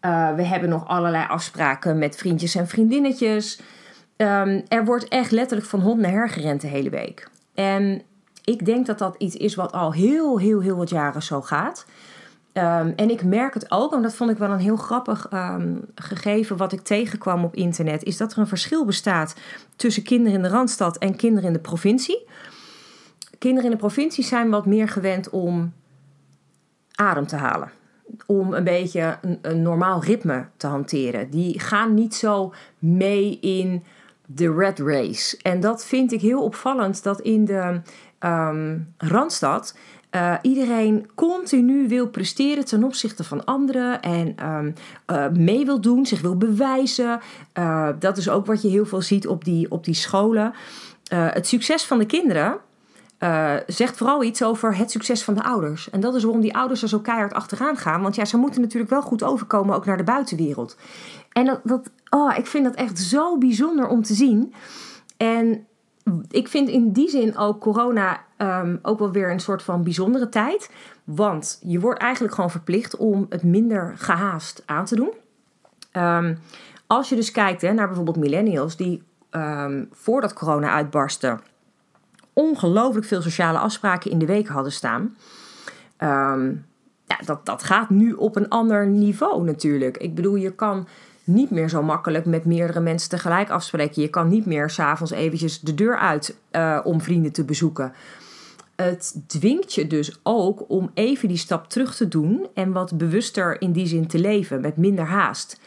Uh, 0.00 0.34
we 0.34 0.42
hebben 0.42 0.68
nog 0.68 0.88
allerlei 0.88 1.26
afspraken 1.28 1.98
met 1.98 2.16
vriendjes 2.16 2.54
en 2.54 2.68
vriendinnetjes. 2.68 3.60
Um, 4.16 4.62
er 4.68 4.84
wordt 4.84 5.08
echt 5.08 5.30
letterlijk 5.30 5.68
van 5.68 5.80
hond 5.80 6.00
naar 6.00 6.10
her 6.10 6.28
gerend 6.28 6.60
de 6.60 6.66
hele 6.66 6.90
week. 6.90 7.28
En 7.54 8.02
ik 8.44 8.64
denk 8.64 8.86
dat 8.86 8.98
dat 8.98 9.14
iets 9.18 9.36
is 9.36 9.54
wat 9.54 9.72
al 9.72 9.92
heel, 9.92 10.38
heel, 10.38 10.60
heel 10.60 10.76
wat 10.76 10.90
jaren 10.90 11.22
zo 11.22 11.42
gaat. 11.42 11.86
Um, 12.52 12.92
en 12.96 13.10
ik 13.10 13.24
merk 13.24 13.54
het 13.54 13.70
ook, 13.70 13.92
en 13.92 14.02
dat 14.02 14.14
vond 14.14 14.30
ik 14.30 14.38
wel 14.38 14.50
een 14.50 14.58
heel 14.58 14.76
grappig 14.76 15.28
um, 15.32 15.80
gegeven 15.94 16.56
wat 16.56 16.72
ik 16.72 16.80
tegenkwam 16.80 17.44
op 17.44 17.54
internet, 17.54 18.02
is 18.02 18.16
dat 18.16 18.32
er 18.32 18.38
een 18.38 18.46
verschil 18.46 18.84
bestaat 18.84 19.34
tussen 19.76 20.02
kinderen 20.02 20.36
in 20.36 20.42
de 20.42 20.48
randstad 20.48 20.98
en 20.98 21.16
kinderen 21.16 21.46
in 21.46 21.52
de 21.52 21.58
provincie. 21.58 22.26
Kinderen 23.38 23.64
in 23.64 23.70
de 23.70 23.82
provincie 23.82 24.24
zijn 24.24 24.50
wat 24.50 24.66
meer 24.66 24.88
gewend 24.88 25.30
om 25.30 25.72
adem 26.94 27.26
te 27.26 27.36
halen. 27.36 27.70
Om 28.26 28.52
een 28.52 28.64
beetje 28.64 29.18
een, 29.20 29.38
een 29.42 29.62
normaal 29.62 30.02
ritme 30.02 30.46
te 30.56 30.66
hanteren. 30.66 31.30
Die 31.30 31.60
gaan 31.60 31.94
niet 31.94 32.14
zo 32.14 32.52
mee 32.78 33.38
in 33.40 33.84
de 34.26 34.54
red 34.54 34.78
race. 34.78 35.38
En 35.42 35.60
dat 35.60 35.84
vind 35.84 36.12
ik 36.12 36.20
heel 36.20 36.42
opvallend 36.42 37.02
dat 37.02 37.20
in 37.20 37.44
de 37.44 37.80
um, 38.24 38.94
randstad 38.98 39.74
uh, 40.14 40.34
iedereen 40.42 41.10
continu 41.14 41.88
wil 41.88 42.08
presteren 42.08 42.64
ten 42.64 42.84
opzichte 42.84 43.24
van 43.24 43.44
anderen 43.44 44.02
en 44.02 44.48
um, 44.48 44.74
uh, 45.10 45.28
mee 45.28 45.64
wil 45.64 45.80
doen, 45.80 46.06
zich 46.06 46.20
wil 46.20 46.36
bewijzen. 46.36 47.20
Uh, 47.58 47.88
dat 47.98 48.16
is 48.16 48.28
ook 48.28 48.46
wat 48.46 48.62
je 48.62 48.68
heel 48.68 48.86
veel 48.86 49.02
ziet 49.02 49.26
op 49.26 49.44
die, 49.44 49.70
op 49.70 49.84
die 49.84 49.94
scholen. 49.94 50.52
het 51.08 51.46
succes 51.46 51.84
van 51.84 51.98
de 51.98 52.06
kinderen 52.06 52.58
zegt 53.66 53.96
vooral 53.96 54.22
iets 54.22 54.42
over 54.42 54.76
het 54.76 54.90
succes 54.90 55.22
van 55.22 55.34
de 55.34 55.42
ouders. 55.44 55.90
En 55.90 56.00
dat 56.00 56.14
is 56.14 56.22
waarom 56.22 56.40
die 56.40 56.56
ouders 56.56 56.82
er 56.82 56.88
zo 56.88 56.98
keihard 56.98 57.32
achteraan 57.32 57.76
gaan. 57.76 58.02
Want 58.02 58.14
ja, 58.14 58.24
ze 58.24 58.36
moeten 58.36 58.60
natuurlijk 58.60 58.90
wel 58.90 59.02
goed 59.02 59.22
overkomen 59.22 59.74
ook 59.74 59.84
naar 59.84 59.96
de 59.96 60.04
buitenwereld. 60.04 60.76
En 61.32 61.44
dat, 61.44 61.60
dat 61.64 61.90
oh, 62.10 62.36
ik 62.36 62.46
vind 62.46 62.64
dat 62.64 62.74
echt 62.74 62.98
zo 62.98 63.38
bijzonder 63.38 63.88
om 63.88 64.02
te 64.02 64.14
zien. 64.14 64.54
En 65.16 65.66
ik 66.30 66.48
vind 66.48 66.68
in 66.68 66.92
die 66.92 67.08
zin 67.08 67.36
ook 67.36 67.60
corona 67.60 68.20
um, 68.38 68.78
ook 68.82 68.98
wel 68.98 69.12
weer 69.12 69.30
een 69.30 69.40
soort 69.40 69.62
van 69.62 69.82
bijzondere 69.82 70.28
tijd. 70.28 70.70
Want 71.04 71.58
je 71.62 71.80
wordt 71.80 72.00
eigenlijk 72.00 72.34
gewoon 72.34 72.50
verplicht 72.50 72.96
om 72.96 73.26
het 73.28 73.42
minder 73.42 73.92
gehaast 73.96 74.62
aan 74.66 74.84
te 74.84 74.94
doen. 74.94 75.12
Um, 75.92 76.38
als 76.86 77.08
je 77.08 77.14
dus 77.14 77.30
kijkt 77.30 77.62
hè, 77.62 77.72
naar 77.72 77.86
bijvoorbeeld 77.86 78.16
millennials 78.16 78.76
die 78.76 79.02
um, 79.30 79.88
voordat 79.92 80.32
corona 80.32 80.70
uitbarstte 80.70 81.38
ongelooflijk 82.32 83.06
veel 83.06 83.22
sociale 83.22 83.58
afspraken 83.58 84.10
in 84.10 84.18
de 84.18 84.26
week 84.26 84.48
hadden 84.48 84.72
staan. 84.72 85.16
ja, 87.06 87.16
dat, 87.24 87.46
dat 87.46 87.62
gaat 87.62 87.90
nu 87.90 88.12
op 88.12 88.36
een 88.36 88.48
ander 88.48 88.86
niveau 88.86 89.44
natuurlijk. 89.44 89.96
Ik 89.96 90.14
bedoel, 90.14 90.34
je 90.34 90.52
kan 90.52 90.86
niet 91.24 91.50
meer 91.50 91.68
zo 91.68 91.82
makkelijk 91.82 92.24
met 92.24 92.44
meerdere 92.44 92.80
mensen 92.80 93.08
tegelijk 93.08 93.50
afspreken. 93.50 94.02
Je 94.02 94.08
kan 94.08 94.28
niet 94.28 94.46
meer 94.46 94.70
s'avonds 94.70 95.12
eventjes 95.12 95.60
de 95.60 95.74
deur 95.74 95.98
uit 95.98 96.36
uh, 96.52 96.80
om 96.84 97.00
vrienden 97.00 97.32
te 97.32 97.44
bezoeken. 97.44 97.92
Het 98.76 99.22
dwingt 99.26 99.74
je 99.74 99.86
dus 99.86 100.18
ook 100.22 100.64
om 100.68 100.90
even 100.94 101.28
die 101.28 101.36
stap 101.36 101.68
terug 101.68 101.94
te 101.94 102.08
doen 102.08 102.46
en 102.54 102.72
wat 102.72 102.96
bewuster 102.96 103.60
in 103.60 103.72
die 103.72 103.86
zin 103.86 104.06
te 104.06 104.18
leven, 104.18 104.60
met 104.60 104.76
minder 104.76 105.04
haast. 105.04 105.60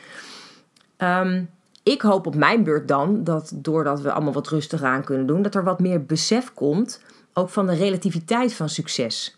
Um, 0.97 1.49
ik 1.83 2.01
hoop 2.01 2.27
op 2.27 2.35
mijn 2.35 2.63
beurt 2.63 2.87
dan 2.87 3.23
dat 3.23 3.51
doordat 3.55 4.01
we 4.01 4.11
allemaal 4.11 4.33
wat 4.33 4.47
rustiger 4.47 4.87
aan 4.87 5.03
kunnen 5.03 5.27
doen, 5.27 5.41
dat 5.41 5.55
er 5.55 5.63
wat 5.63 5.79
meer 5.79 6.05
besef 6.05 6.53
komt, 6.53 7.01
ook 7.33 7.49
van 7.49 7.67
de 7.67 7.75
relativiteit 7.75 8.53
van 8.53 8.69
succes. 8.69 9.37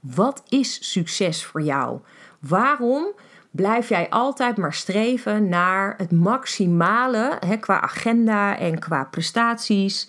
Wat 0.00 0.42
is 0.48 0.90
succes 0.92 1.44
voor 1.44 1.62
jou? 1.62 1.98
Waarom 2.38 3.06
blijf 3.52 3.88
jij 3.88 4.10
altijd 4.10 4.56
maar 4.56 4.72
streven 4.72 5.48
naar 5.48 5.94
het 5.96 6.10
maximale 6.10 7.36
hè, 7.46 7.56
qua 7.56 7.80
agenda 7.80 8.58
en 8.58 8.78
qua 8.78 9.04
prestaties. 9.04 10.08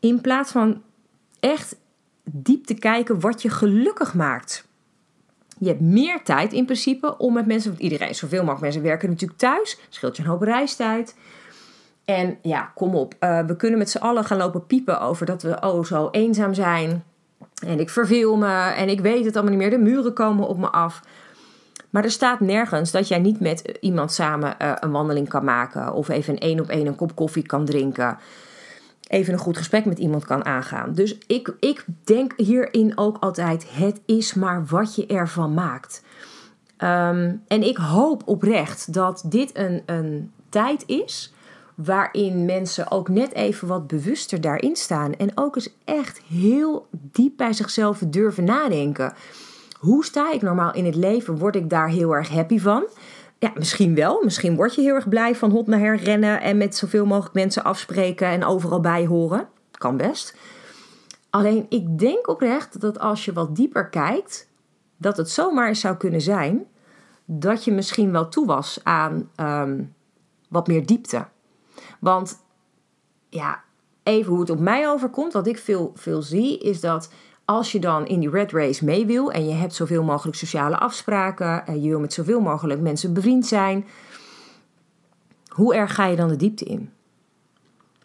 In 0.00 0.20
plaats 0.20 0.52
van 0.52 0.82
echt 1.40 1.76
diep 2.24 2.66
te 2.66 2.74
kijken 2.74 3.20
wat 3.20 3.42
je 3.42 3.50
gelukkig 3.50 4.14
maakt. 4.14 4.66
Je 5.58 5.68
hebt 5.68 5.80
meer 5.80 6.22
tijd 6.22 6.52
in 6.52 6.64
principe 6.64 7.18
om 7.18 7.32
met 7.32 7.46
mensen, 7.46 7.70
want 7.70 7.82
iedereen, 7.82 8.14
zoveel 8.14 8.38
mogelijk 8.38 8.62
mensen 8.62 8.82
werken 8.82 9.08
natuurlijk 9.08 9.38
thuis, 9.38 9.78
scheelt 9.88 10.16
je 10.16 10.22
een 10.22 10.28
hoop 10.28 10.42
reistijd. 10.42 11.16
En 12.04 12.38
ja, 12.42 12.72
kom 12.74 12.94
op, 12.94 13.14
uh, 13.20 13.40
we 13.46 13.56
kunnen 13.56 13.78
met 13.78 13.90
z'n 13.90 13.98
allen 13.98 14.24
gaan 14.24 14.38
lopen 14.38 14.66
piepen 14.66 15.00
over 15.00 15.26
dat 15.26 15.42
we 15.42 15.60
oh 15.60 15.84
zo 15.84 16.08
eenzaam 16.10 16.54
zijn. 16.54 17.04
En 17.66 17.80
ik 17.80 17.90
verveel 17.90 18.36
me 18.36 18.54
en 18.56 18.88
ik 18.88 19.00
weet 19.00 19.24
het 19.24 19.34
allemaal 19.34 19.54
niet 19.54 19.62
meer, 19.62 19.78
de 19.78 19.84
muren 19.84 20.12
komen 20.12 20.48
op 20.48 20.58
me 20.58 20.70
af. 20.70 21.00
Maar 21.92 22.04
er 22.04 22.10
staat 22.10 22.40
nergens 22.40 22.90
dat 22.90 23.08
jij 23.08 23.18
niet 23.18 23.40
met 23.40 23.78
iemand 23.80 24.12
samen 24.12 24.54
uh, 24.62 24.72
een 24.80 24.90
wandeling 24.90 25.28
kan 25.28 25.44
maken. 25.44 25.92
Of 25.94 26.08
even 26.08 26.32
een 26.32 26.40
één 26.40 26.60
op 26.60 26.68
één 26.68 26.86
een 26.86 26.94
kop 26.94 27.14
koffie 27.14 27.46
kan 27.46 27.64
drinken. 27.64 28.18
Even 29.06 29.32
een 29.32 29.38
goed 29.38 29.56
gesprek 29.56 29.84
met 29.84 29.98
iemand 29.98 30.24
kan 30.24 30.44
aangaan. 30.44 30.94
Dus 30.94 31.18
ik, 31.26 31.54
ik 31.60 31.84
denk 32.04 32.32
hierin 32.36 32.98
ook 32.98 33.16
altijd: 33.20 33.66
het 33.74 34.00
is 34.06 34.34
maar 34.34 34.66
wat 34.66 34.94
je 34.94 35.06
ervan 35.06 35.54
maakt. 35.54 36.02
Um, 36.78 37.42
en 37.46 37.62
ik 37.62 37.76
hoop 37.76 38.22
oprecht 38.24 38.92
dat 38.92 39.24
dit 39.26 39.58
een, 39.58 39.82
een 39.86 40.32
tijd 40.48 40.86
is 40.86 41.34
waarin 41.74 42.44
mensen 42.44 42.90
ook 42.90 43.08
net 43.08 43.32
even 43.32 43.68
wat 43.68 43.86
bewuster 43.86 44.40
daarin 44.40 44.76
staan. 44.76 45.14
En 45.14 45.30
ook 45.34 45.56
eens 45.56 45.74
echt 45.84 46.20
heel 46.28 46.86
diep 46.90 47.36
bij 47.36 47.52
zichzelf 47.52 47.98
durven 48.06 48.44
nadenken. 48.44 49.14
Hoe 49.82 50.04
sta 50.04 50.32
ik 50.32 50.42
normaal 50.42 50.74
in 50.74 50.84
het 50.84 50.94
leven? 50.94 51.38
Word 51.38 51.56
ik 51.56 51.70
daar 51.70 51.88
heel 51.88 52.14
erg 52.14 52.28
happy 52.28 52.58
van? 52.58 52.88
Ja, 53.38 53.52
misschien 53.54 53.94
wel. 53.94 54.22
Misschien 54.24 54.56
word 54.56 54.74
je 54.74 54.80
heel 54.80 54.94
erg 54.94 55.08
blij 55.08 55.34
van 55.34 55.50
hot 55.50 55.66
naar 55.66 55.78
her 55.78 55.96
rennen 55.96 56.40
en 56.40 56.56
met 56.56 56.76
zoveel 56.76 57.06
mogelijk 57.06 57.34
mensen 57.34 57.64
afspreken 57.64 58.26
en 58.26 58.44
overal 58.44 58.80
bij 58.80 59.06
horen. 59.06 59.48
Kan 59.70 59.96
best. 59.96 60.36
Alleen 61.30 61.66
ik 61.68 61.98
denk 61.98 62.28
oprecht 62.28 62.80
dat 62.80 62.98
als 62.98 63.24
je 63.24 63.32
wat 63.32 63.56
dieper 63.56 63.88
kijkt, 63.88 64.50
dat 64.96 65.16
het 65.16 65.30
zomaar 65.30 65.68
eens 65.68 65.80
zou 65.80 65.96
kunnen 65.96 66.20
zijn 66.20 66.66
dat 67.24 67.64
je 67.64 67.72
misschien 67.72 68.12
wel 68.12 68.28
toe 68.28 68.46
was 68.46 68.80
aan 68.82 69.30
um, 69.36 69.94
wat 70.48 70.66
meer 70.66 70.86
diepte. 70.86 71.26
Want 72.00 72.38
ja, 73.28 73.62
even 74.02 74.30
hoe 74.30 74.40
het 74.40 74.50
op 74.50 74.60
mij 74.60 74.88
overkomt, 74.88 75.32
wat 75.32 75.46
ik 75.46 75.58
veel, 75.58 75.92
veel 75.94 76.22
zie, 76.22 76.58
is 76.58 76.80
dat 76.80 77.10
als 77.56 77.72
je 77.72 77.78
dan 77.78 78.06
in 78.06 78.20
die 78.20 78.30
red 78.30 78.52
race 78.52 78.84
mee 78.84 79.06
wil 79.06 79.32
en 79.32 79.48
je 79.48 79.54
hebt 79.54 79.74
zoveel 79.74 80.02
mogelijk 80.02 80.36
sociale 80.36 80.78
afspraken 80.78 81.66
en 81.66 81.82
je 81.82 81.88
wil 81.88 82.00
met 82.00 82.12
zoveel 82.12 82.40
mogelijk 82.40 82.80
mensen 82.80 83.12
bevriend 83.12 83.46
zijn, 83.46 83.86
hoe 85.48 85.74
erg 85.74 85.94
ga 85.94 86.06
je 86.06 86.16
dan 86.16 86.28
de 86.28 86.36
diepte 86.36 86.64
in? 86.64 86.90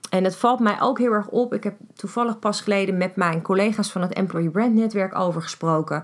En 0.10 0.24
het 0.24 0.36
valt 0.36 0.60
mij 0.60 0.82
ook 0.82 1.00
heel 1.00 1.12
erg 1.12 1.28
op. 1.28 1.54
Ik 1.54 1.64
heb 1.64 1.76
toevallig 1.94 2.40
pas 2.40 2.62
geleden 2.62 2.98
met 2.98 3.16
mijn 3.16 3.42
collega's 3.42 3.92
van 3.92 4.02
het 4.02 4.14
Employee 4.14 4.50
Brand 4.50 4.74
Netwerk 4.74 5.16
over 5.16 5.42
gesproken. 5.42 6.04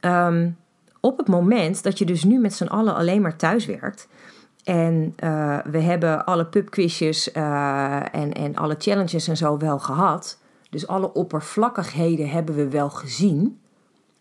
Um, 0.00 0.56
op 1.00 1.18
het 1.18 1.28
moment 1.28 1.82
dat 1.82 1.98
je 1.98 2.04
dus 2.04 2.24
nu 2.24 2.38
met 2.38 2.54
z'n 2.54 2.66
allen 2.66 2.94
alleen 2.94 3.22
maar 3.22 3.36
thuis 3.36 3.66
werkt. 3.66 4.08
En 4.64 5.14
uh, 5.24 5.58
we 5.64 5.78
hebben 5.78 6.24
alle 6.24 6.46
pubquizjes 6.46 7.34
uh, 7.34 8.14
en, 8.14 8.32
en 8.32 8.56
alle 8.56 8.74
challenges 8.78 9.28
en 9.28 9.36
zo 9.36 9.58
wel 9.58 9.78
gehad. 9.78 10.38
Dus 10.74 10.86
alle 10.86 11.12
oppervlakkigheden 11.12 12.28
hebben 12.28 12.54
we 12.54 12.68
wel 12.68 12.90
gezien. 12.90 13.60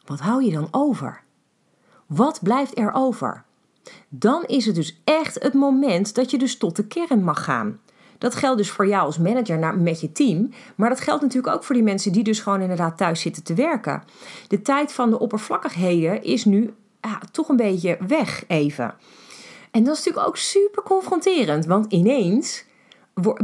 Wat 0.06 0.20
hou 0.20 0.44
je 0.44 0.52
dan 0.52 0.68
over? 0.72 1.24
Wat 2.06 2.40
blijft 2.44 2.78
er 2.78 2.92
over? 2.94 3.44
Dan 4.10 4.44
is 4.44 4.66
het 4.66 4.76
dus 4.76 5.02
echt 5.04 5.44
het 5.44 5.54
moment 5.54 6.16
dat 6.16 6.32
je 6.32 6.38
dus 6.38 6.58
tot 6.58 6.76
de 6.76 6.88
kern 6.88 7.24
mag 7.24 7.44
gaan. 7.44 7.80
Dat 8.18 8.36
geldt 8.36 8.58
dus 8.58 8.70
voor 8.70 8.88
jou 8.88 9.06
als 9.06 9.18
manager 9.18 9.78
met 9.78 10.02
je 10.02 10.12
team. 10.12 10.50
Maar 10.76 10.90
dat 10.90 11.00
geldt 11.00 11.22
natuurlijk 11.22 11.56
ook 11.56 11.64
voor 11.64 11.76
die 11.76 11.84
mensen 11.84 12.12
die 12.12 12.24
dus 12.24 12.40
gewoon 12.40 12.62
inderdaad 12.62 12.98
thuis 12.98 13.22
zitten 13.22 13.44
te 13.44 13.54
werken. 13.54 14.04
De 14.48 14.62
tijd 14.62 14.94
van 14.94 15.10
de 15.10 15.20
oppervlakkigheden 15.20 16.24
is 16.24 16.46
nu 16.46 16.74
toch 17.32 17.50
een 17.50 17.56
beetje 17.56 17.98
weg 18.08 18.44
even. 18.48 18.96
En 19.72 19.84
dat 19.84 19.98
is 19.98 20.04
natuurlijk 20.06 20.28
ook 20.28 20.38
super 20.38 20.84
confronterend. 20.84 21.66
Want 21.66 21.92
ineens 21.94 22.66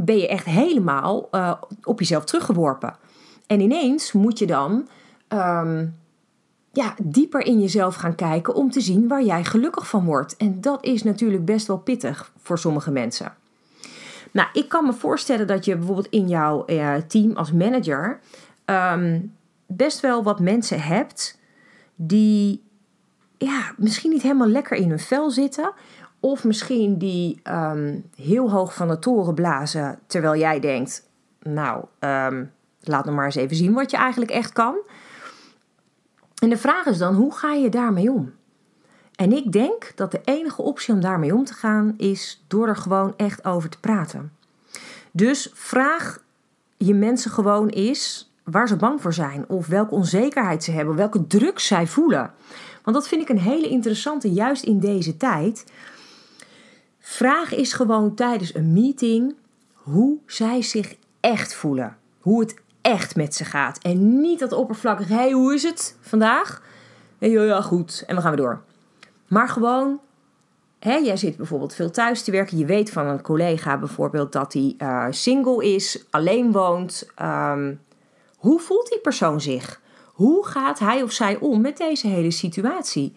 ben 0.02 0.18
je 0.18 0.28
echt 0.28 0.46
helemaal 0.46 1.28
uh, 1.32 1.54
op 1.84 2.00
jezelf 2.00 2.24
teruggeworpen. 2.24 2.96
En 3.48 3.60
ineens 3.60 4.12
moet 4.12 4.40
je 4.40 4.48
dan 4.48 4.88
ehm, 5.28 5.86
ja, 6.72 6.96
dieper 7.04 7.42
in 7.42 7.60
jezelf 7.60 7.96
gaan 7.96 8.16
kijken 8.16 8.54
om 8.54 8.72
te 8.72 8.82
zien 8.82 9.08
waar 9.08 9.24
jij 9.24 9.44
gelukkig 9.44 9.88
van 9.88 10.06
wordt. 10.06 10.38
En 10.38 10.62
dat 10.62 10.86
is 10.86 11.04
natuurlijk 11.04 11.46
best 11.46 11.68
wel 11.68 11.78
pittig 11.78 12.32
voor 12.42 12.60
sommige 12.60 12.92
mensen. 12.92 13.34
Nou, 14.32 14.48
ik 14.54 14.70
kan 14.70 14.86
me 14.86 14.94
voorstellen 14.94 15.48
dat 15.48 15.66
je 15.66 15.76
bijvoorbeeld 15.76 16.10
in 16.10 16.28
jouw 16.28 16.64
uh, 16.68 16.96
team 16.96 17.36
als 17.36 17.52
manager 17.52 18.20
um, 18.66 19.36
best 19.66 20.00
wel 20.00 20.24
wat 20.24 20.40
mensen 20.40 20.82
hebt 20.82 21.40
die 21.96 22.64
ja, 23.38 23.74
misschien 23.78 24.10
niet 24.10 24.22
helemaal 24.22 24.48
lekker 24.48 24.78
in 24.78 24.90
hun 24.90 25.00
vel 25.00 25.32
zitten. 25.32 25.74
Of 26.20 26.44
misschien 26.44 26.98
die 26.98 27.42
um, 27.44 28.10
heel 28.16 28.52
hoog 28.52 28.74
van 28.74 28.88
de 28.88 29.00
toren 29.00 29.34
blazen 29.34 30.00
terwijl 30.08 30.36
jij 30.36 30.60
denkt, 30.60 31.10
nou, 31.42 31.86
um, 32.00 32.52
laat 32.82 33.06
nog 33.06 33.16
maar 33.16 33.26
eens 33.26 33.36
even 33.36 33.56
zien 33.56 33.74
wat 33.74 33.92
je 33.92 33.98
eigenlijk 33.98 34.32
echt 34.32 34.54
kan. 34.54 34.76
En 36.42 36.50
de 36.50 36.58
vraag 36.58 36.86
is 36.86 36.98
dan, 36.98 37.16
hoe 37.16 37.34
ga 37.34 37.54
je 37.54 37.70
daarmee 37.70 38.12
om? 38.12 38.34
En 39.16 39.32
ik 39.32 39.52
denk 39.52 39.92
dat 39.96 40.12
de 40.12 40.22
enige 40.24 40.62
optie 40.62 40.94
om 40.94 41.02
daarmee 41.02 41.36
om 41.36 41.44
te 41.44 41.54
gaan 41.54 41.94
is 41.98 42.44
door 42.48 42.68
er 42.68 42.76
gewoon 42.76 43.14
echt 43.18 43.46
over 43.46 43.70
te 43.70 43.80
praten. 43.80 44.32
Dus 45.12 45.52
vraag 45.54 46.24
je 46.78 46.94
mensen 46.94 47.32
gewoon 47.32 47.68
eens 47.68 48.34
waar 48.44 48.68
ze 48.68 48.76
bang 48.76 49.02
voor 49.02 49.14
zijn 49.14 49.46
of 49.48 49.68
welke 49.68 49.96
onzekerheid 49.96 50.64
ze 50.64 50.72
hebben, 50.72 50.96
welke 50.96 51.28
druk 51.28 51.60
zij 51.60 51.88
voelen. 51.88 52.32
Want 52.84 52.96
dat 52.96 53.08
vind 53.08 53.22
ik 53.22 53.30
een 53.30 53.40
hele 53.40 53.68
interessante, 53.68 54.32
juist 54.32 54.64
in 54.64 54.80
deze 54.80 55.18
tijd. 55.18 55.66
Vraag 57.12 57.54
is 57.54 57.74
gewoon 57.74 58.16
tijdens 58.16 58.56
een 58.56 58.74
meeting 58.74 59.36
hoe 59.74 60.18
zij 60.26 60.62
zich 60.62 60.96
echt 61.20 61.54
voelen. 61.54 61.98
Hoe 62.20 62.40
het 62.40 62.56
echt 62.82 63.16
met 63.16 63.36
ze 63.36 63.46
gaat. 63.46 63.78
En 63.78 64.22
niet 64.22 64.40
dat 64.40 64.52
oppervlakkig, 64.52 65.08
hé, 65.08 65.16
hey, 65.16 65.32
hoe 65.32 65.54
is 65.54 65.64
het 65.64 65.98
vandaag? 66.02 66.62
En 67.20 67.30
ja, 67.30 67.44
ja, 67.44 67.62
goed. 67.62 68.04
En 68.08 68.14
dan 68.14 68.24
gaan 68.24 68.32
we 68.32 68.42
door. 68.42 68.62
Maar 69.28 69.50
gewoon, 69.50 70.00
hè, 70.80 70.96
jij 70.96 71.18
zit 71.18 71.38
bijvoorbeeld 71.38 71.74
veel 71.74 71.92
thuis 71.92 72.24
te 72.24 72.32
werken. 72.32 72.58
Je 72.58 72.66
weet 72.66 72.92
van 72.92 73.06
een 73.06 73.22
collega 73.22 73.78
bijvoorbeeld 73.78 74.32
dat 74.32 74.54
hij 74.54 74.76
uh, 74.78 75.08
single 75.10 75.66
is, 75.66 76.06
alleen 76.10 76.52
woont. 76.52 77.10
Um, 77.22 77.82
hoe 78.38 78.60
voelt 78.60 78.90
die 78.90 79.00
persoon 79.00 79.42
zich? 79.42 79.82
Hoe 80.06 80.46
gaat 80.46 80.80
hij 80.80 81.02
of 81.04 81.12
zij 81.12 81.38
om 81.38 81.62
met 81.62 81.78
deze 81.78 82.08
hele 82.08 82.32
situatie? 82.32 83.14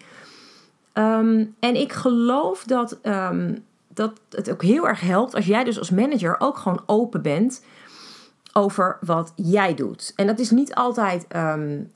Um, 0.95 1.55
en 1.61 1.75
ik 1.75 1.93
geloof 1.93 2.65
dat, 2.65 2.99
um, 3.03 3.65
dat 3.95 4.21
het 4.31 4.51
ook 4.51 4.63
heel 4.63 4.89
erg 4.89 5.01
helpt 5.01 5.35
als 5.35 5.47
jij 5.47 5.65
dus 5.65 5.79
als 5.79 5.91
manager 5.91 6.37
ook 6.39 6.57
gewoon 6.57 6.83
open 6.87 7.23
bent 7.23 7.65
over 8.53 8.99
wat 9.01 9.33
jij 9.37 9.75
doet. 9.75 10.13
En 10.17 10.27
dat 10.27 10.39
is 10.39 10.51
niet 10.51 10.75
altijd 10.75 11.27
um, 11.37 11.93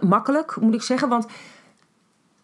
makkelijk, 0.00 0.60
moet 0.60 0.74
ik 0.74 0.82
zeggen. 0.82 1.08
Want 1.08 1.26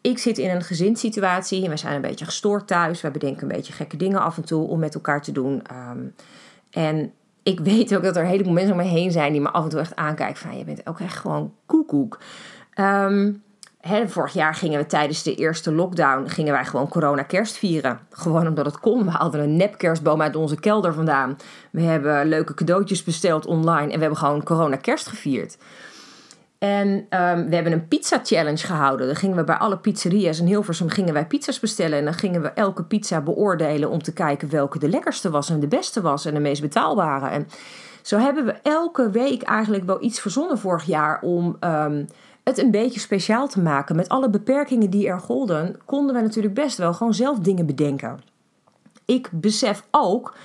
ik 0.00 0.18
zit 0.18 0.38
in 0.38 0.50
een 0.50 0.62
gezinssituatie 0.62 1.64
en 1.64 1.70
we 1.70 1.76
zijn 1.76 1.94
een 1.94 2.00
beetje 2.00 2.24
gestoord 2.24 2.66
thuis. 2.66 3.00
We 3.00 3.10
bedenken 3.10 3.42
een 3.42 3.56
beetje 3.56 3.72
gekke 3.72 3.96
dingen 3.96 4.20
af 4.20 4.36
en 4.36 4.44
toe 4.44 4.68
om 4.68 4.78
met 4.78 4.94
elkaar 4.94 5.22
te 5.22 5.32
doen. 5.32 5.62
Um, 5.90 6.14
en 6.70 7.12
ik 7.42 7.60
weet 7.70 7.96
ook 7.96 8.02
dat 8.02 8.16
er 8.16 8.22
een 8.22 8.28
heleboel 8.28 8.52
mensen 8.52 8.72
om 8.72 8.78
me 8.78 8.88
heen 8.88 9.12
zijn 9.12 9.32
die 9.32 9.40
me 9.40 9.50
af 9.50 9.64
en 9.64 9.70
toe 9.70 9.80
echt 9.80 9.96
aankijken 9.96 10.40
van 10.40 10.58
je 10.58 10.64
bent 10.64 10.86
ook 10.86 11.00
echt 11.00 11.16
gewoon 11.16 11.54
koekoek. 11.66 12.18
Um, 12.74 13.42
vorig 14.06 14.32
jaar 14.32 14.54
gingen 14.54 14.78
we 14.78 14.86
tijdens 14.86 15.22
de 15.22 15.34
eerste 15.34 15.72
lockdown 15.72 16.28
gingen 16.28 16.52
wij 16.52 16.64
gewoon 16.64 16.88
corona 16.88 17.22
kerst 17.22 17.56
vieren. 17.56 17.98
Gewoon 18.10 18.46
omdat 18.46 18.64
het 18.64 18.80
kon. 18.80 19.04
We 19.04 19.10
hadden 19.10 19.40
een 19.40 19.56
nep 19.56 19.78
kerstboom 19.78 20.22
uit 20.22 20.36
onze 20.36 20.60
kelder 20.60 20.94
vandaan. 20.94 21.36
We 21.70 21.80
hebben 21.80 22.28
leuke 22.28 22.54
cadeautjes 22.54 23.04
besteld 23.04 23.46
online 23.46 23.92
en 23.92 23.94
we 23.94 24.00
hebben 24.00 24.18
gewoon 24.18 24.42
corona 24.42 24.76
kerst 24.76 25.06
gevierd. 25.06 25.56
En 26.58 26.88
um, 26.88 27.48
we 27.48 27.54
hebben 27.54 27.72
een 27.72 27.88
pizza 27.88 28.20
challenge 28.22 28.66
gehouden. 28.66 29.06
Dan 29.06 29.16
gingen 29.16 29.36
we 29.36 29.44
bij 29.44 29.56
alle 29.56 29.78
pizzeria's 29.78 30.38
in 30.38 30.46
Hilversum 30.46 30.88
gingen 30.88 31.14
wij 31.14 31.26
pizza's 31.26 31.60
bestellen. 31.60 31.98
En 31.98 32.04
dan 32.04 32.14
gingen 32.14 32.42
we 32.42 32.48
elke 32.48 32.84
pizza 32.84 33.20
beoordelen 33.20 33.90
om 33.90 34.02
te 34.02 34.12
kijken 34.12 34.50
welke 34.50 34.78
de 34.78 34.88
lekkerste 34.88 35.30
was 35.30 35.50
en 35.50 35.60
de 35.60 35.68
beste 35.68 36.00
was 36.00 36.24
en 36.24 36.34
de 36.34 36.40
meest 36.40 36.60
betaalbare. 36.60 37.26
En 37.26 37.48
zo 38.02 38.18
hebben 38.18 38.44
we 38.44 38.54
elke 38.62 39.10
week 39.10 39.42
eigenlijk 39.42 39.84
wel 39.84 40.02
iets 40.02 40.20
verzonnen 40.20 40.58
vorig 40.58 40.84
jaar 40.84 41.20
om 41.20 41.56
um, 41.60 42.06
het 42.44 42.58
een 42.58 42.70
beetje 42.70 43.00
speciaal 43.00 43.48
te 43.48 43.60
maken. 43.60 43.96
Met 43.96 44.08
alle 44.08 44.30
beperkingen 44.30 44.90
die 44.90 45.08
er 45.08 45.20
golden, 45.20 45.76
konden 45.84 46.14
we 46.14 46.20
natuurlijk 46.20 46.54
best 46.54 46.78
wel 46.78 46.94
gewoon 46.94 47.14
zelf 47.14 47.38
dingen 47.38 47.66
bedenken. 47.66 48.20
Ik 49.04 49.28
besef 49.32 49.86
ook 49.90 50.36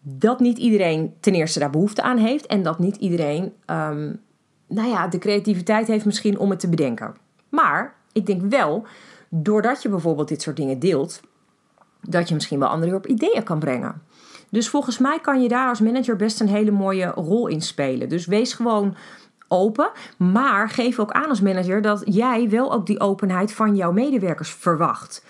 dat 0.00 0.40
niet 0.40 0.58
iedereen 0.58 1.14
ten 1.20 1.34
eerste 1.34 1.58
daar 1.58 1.70
behoefte 1.70 2.02
aan 2.02 2.18
heeft 2.18 2.46
en 2.46 2.62
dat 2.62 2.78
niet 2.78 2.96
iedereen 2.96 3.52
um, 3.66 4.20
nou 4.66 4.88
ja, 4.88 5.08
de 5.08 5.18
creativiteit 5.18 5.86
heeft 5.86 6.04
misschien 6.04 6.38
om 6.38 6.50
het 6.50 6.60
te 6.60 6.68
bedenken. 6.68 7.14
Maar 7.48 7.94
ik 8.12 8.26
denk 8.26 8.42
wel, 8.42 8.86
doordat 9.28 9.82
je 9.82 9.88
bijvoorbeeld 9.88 10.28
dit 10.28 10.42
soort 10.42 10.56
dingen 10.56 10.78
deelt, 10.78 11.20
dat 12.00 12.28
je 12.28 12.34
misschien 12.34 12.58
wel 12.58 12.68
anderen 12.68 12.96
op 12.96 13.06
ideeën 13.06 13.42
kan 13.42 13.58
brengen. 13.58 14.02
Dus 14.50 14.68
volgens 14.68 14.98
mij 14.98 15.18
kan 15.20 15.42
je 15.42 15.48
daar 15.48 15.68
als 15.68 15.80
manager 15.80 16.16
best 16.16 16.40
een 16.40 16.48
hele 16.48 16.70
mooie 16.70 17.06
rol 17.06 17.46
in 17.46 17.62
spelen. 17.62 18.08
Dus 18.08 18.26
wees 18.26 18.52
gewoon 18.52 18.96
open, 19.48 19.90
maar 20.16 20.70
geef 20.70 20.98
ook 20.98 21.12
aan 21.12 21.28
als 21.28 21.40
manager 21.40 21.82
dat 21.82 22.02
jij 22.04 22.48
wel 22.50 22.72
ook 22.72 22.86
die 22.86 23.00
openheid 23.00 23.52
van 23.52 23.76
jouw 23.76 23.92
medewerkers 23.92 24.50
verwacht. 24.50 25.24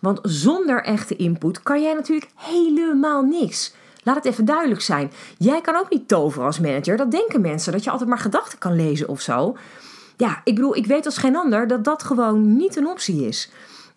Want 0.00 0.18
zonder 0.22 0.82
echte 0.82 1.16
input 1.16 1.62
kan 1.62 1.82
jij 1.82 1.94
natuurlijk 1.94 2.30
helemaal 2.34 3.22
niks. 3.22 3.74
Laat 4.02 4.16
het 4.16 4.24
even 4.24 4.44
duidelijk 4.44 4.80
zijn. 4.80 5.12
Jij 5.38 5.60
kan 5.60 5.76
ook 5.76 5.90
niet 5.90 6.08
toveren 6.08 6.46
als 6.46 6.60
manager. 6.60 6.96
Dat 6.96 7.10
denken 7.10 7.40
mensen, 7.40 7.72
dat 7.72 7.84
je 7.84 7.90
altijd 7.90 8.08
maar 8.08 8.18
gedachten 8.18 8.58
kan 8.58 8.76
lezen 8.76 9.08
of 9.08 9.20
zo. 9.20 9.56
Ja, 10.16 10.40
ik 10.44 10.54
bedoel, 10.54 10.76
ik 10.76 10.86
weet 10.86 11.06
als 11.06 11.18
geen 11.18 11.36
ander 11.36 11.66
dat 11.66 11.84
dat 11.84 12.02
gewoon 12.02 12.56
niet 12.56 12.76
een 12.76 12.86
optie 12.86 13.26
is. 13.26 13.50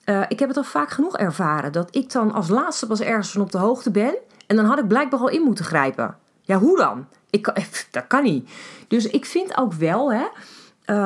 Uh, 0.06 0.22
ik 0.28 0.40
heb 0.40 0.48
het 0.48 0.58
al 0.58 0.64
vaak 0.64 0.90
genoeg 0.90 1.18
ervaren 1.18 1.72
dat 1.72 1.96
ik 1.96 2.12
dan 2.12 2.34
als 2.34 2.48
laatste 2.50 2.88
pas 2.88 3.00
ergens 3.00 3.32
van 3.32 3.42
op 3.42 3.52
de 3.52 3.58
hoogte 3.58 3.92
ben. 3.92 4.16
En 4.48 4.56
dan 4.56 4.66
had 4.66 4.80
ik 4.80 4.88
blijkbaar 4.88 5.20
al 5.20 5.30
in 5.30 5.42
moeten 5.42 5.66
grijpen. 5.66 6.16
Ja, 6.52 6.58
hoe 6.58 6.78
dan? 6.78 7.08
Ik 7.30 7.54
dat 7.92 8.08
kan 8.08 8.24
niet. 8.24 8.50
Dus 8.88 9.08
ik 9.08 9.26
vind 9.26 9.58
ook 9.58 9.74
wel, 9.74 10.14
hè, 10.14 10.26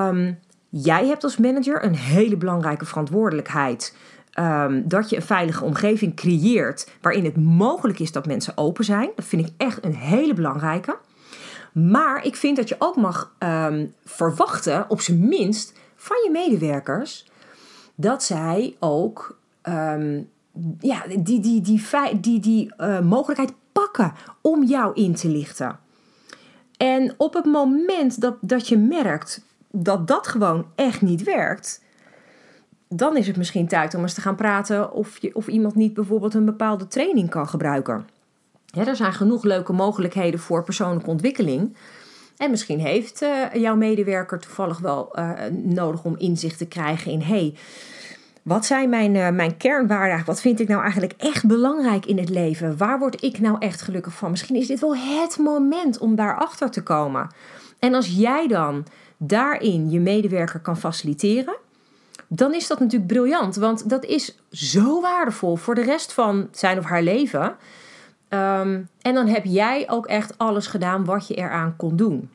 um, 0.07 0.39
jij 0.69 1.07
hebt 1.07 1.23
als 1.23 1.37
manager 1.37 1.83
een 1.83 1.95
hele 1.95 2.37
belangrijke 2.37 2.85
verantwoordelijkheid. 2.85 3.95
Um, 4.39 4.87
dat 4.87 5.09
je 5.09 5.15
een 5.15 5.21
veilige 5.21 5.63
omgeving 5.63 6.15
creëert 6.15 6.91
waarin 7.01 7.25
het 7.25 7.37
mogelijk 7.37 7.99
is 7.99 8.11
dat 8.11 8.25
mensen 8.25 8.57
open 8.57 8.83
zijn. 8.83 9.09
Dat 9.15 9.25
vind 9.25 9.47
ik 9.47 9.53
echt 9.57 9.85
een 9.85 9.95
hele 9.95 10.33
belangrijke. 10.33 10.97
Maar 11.71 12.25
ik 12.25 12.35
vind 12.35 12.57
dat 12.57 12.69
je 12.69 12.75
ook 12.79 12.95
mag 12.95 13.35
um, 13.39 13.93
verwachten, 14.05 14.89
op 14.89 15.01
zijn 15.01 15.27
minst, 15.27 15.73
van 15.95 16.17
je 16.23 16.29
medewerkers, 16.31 17.25
dat 17.95 18.23
zij 18.23 18.75
ook 18.79 19.37
ja, 20.79 21.03
die, 21.07 21.23
die, 21.23 21.39
die, 21.39 21.61
die, 21.61 22.19
die, 22.19 22.39
die 22.39 22.73
uh, 22.77 22.99
mogelijkheid 22.99 23.53
pakken 23.81 24.13
om 24.41 24.63
jou 24.63 24.93
in 24.93 25.15
te 25.15 25.29
lichten. 25.29 25.79
En 26.77 27.13
op 27.17 27.33
het 27.33 27.45
moment 27.45 28.21
dat, 28.21 28.35
dat 28.41 28.67
je 28.67 28.77
merkt 28.77 29.45
dat 29.71 30.07
dat 30.07 30.27
gewoon 30.27 30.65
echt 30.75 31.01
niet 31.01 31.23
werkt, 31.23 31.83
dan 32.87 33.17
is 33.17 33.27
het 33.27 33.37
misschien 33.37 33.67
tijd 33.67 33.93
om 33.93 34.01
eens 34.01 34.13
te 34.13 34.21
gaan 34.21 34.35
praten 34.35 34.93
of, 34.93 35.17
je, 35.17 35.35
of 35.35 35.47
iemand 35.47 35.75
niet 35.75 35.93
bijvoorbeeld 35.93 36.33
een 36.33 36.45
bepaalde 36.45 36.87
training 36.87 37.29
kan 37.29 37.47
gebruiken. 37.47 38.07
er 38.73 38.95
zijn 38.95 39.13
genoeg 39.13 39.43
leuke 39.43 39.73
mogelijkheden 39.73 40.39
voor 40.39 40.63
persoonlijke 40.63 41.09
ontwikkeling. 41.09 41.75
En 42.37 42.49
misschien 42.49 42.79
heeft 42.79 43.21
uh, 43.21 43.53
jouw 43.53 43.75
medewerker 43.75 44.39
toevallig 44.39 44.79
wel 44.79 45.19
uh, 45.19 45.31
nodig 45.51 46.03
om 46.03 46.17
inzicht 46.17 46.57
te 46.57 46.67
krijgen 46.67 47.11
in: 47.11 47.21
hey, 47.21 47.55
wat 48.45 48.65
zijn 48.65 48.89
mijn, 48.89 49.15
uh, 49.15 49.29
mijn 49.29 49.57
kernwaarden? 49.57 50.25
Wat 50.25 50.41
vind 50.41 50.59
ik 50.59 50.67
nou 50.67 50.81
eigenlijk 50.81 51.13
echt 51.17 51.45
belangrijk 51.47 52.05
in 52.05 52.17
het 52.17 52.29
leven? 52.29 52.77
Waar 52.77 52.99
word 52.99 53.23
ik 53.23 53.39
nou 53.39 53.55
echt 53.59 53.81
gelukkig 53.81 54.13
van? 54.13 54.31
Misschien 54.31 54.55
is 54.55 54.67
dit 54.67 54.79
wel 54.79 54.95
het 54.95 55.37
moment 55.37 55.97
om 55.97 56.15
daarachter 56.15 56.71
te 56.71 56.83
komen. 56.83 57.29
En 57.79 57.93
als 57.93 58.07
jij 58.07 58.47
dan 58.47 58.85
daarin 59.17 59.89
je 59.89 59.99
medewerker 59.99 60.59
kan 60.59 60.77
faciliteren, 60.77 61.55
dan 62.27 62.53
is 62.53 62.67
dat 62.67 62.79
natuurlijk 62.79 63.11
briljant. 63.11 63.55
Want 63.55 63.89
dat 63.89 64.05
is 64.05 64.37
zo 64.51 65.01
waardevol 65.01 65.55
voor 65.55 65.75
de 65.75 65.83
rest 65.83 66.13
van 66.13 66.47
zijn 66.51 66.77
of 66.77 66.85
haar 66.85 67.03
leven. 67.03 67.43
Um, 68.29 68.87
en 69.01 69.13
dan 69.13 69.27
heb 69.27 69.45
jij 69.45 69.89
ook 69.89 70.05
echt 70.05 70.37
alles 70.37 70.67
gedaan 70.67 71.05
wat 71.05 71.27
je 71.27 71.35
eraan 71.35 71.75
kon 71.75 71.95
doen. 71.95 72.29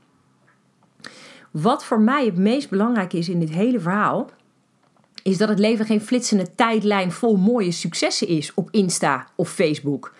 Wat 1.50 1.84
voor 1.84 2.00
mij 2.00 2.24
het 2.24 2.36
meest 2.36 2.70
belangrijk 2.70 3.12
is 3.12 3.28
in 3.28 3.40
dit 3.40 3.50
hele 3.50 3.80
verhaal, 3.80 4.30
is 5.22 5.38
dat 5.38 5.48
het 5.48 5.58
leven 5.58 5.86
geen 5.86 6.00
flitsende 6.00 6.54
tijdlijn 6.54 7.12
vol 7.12 7.36
mooie 7.36 7.72
successen 7.72 8.28
is 8.28 8.54
op 8.54 8.68
Insta 8.70 9.26
of 9.36 9.50
Facebook. 9.50 10.12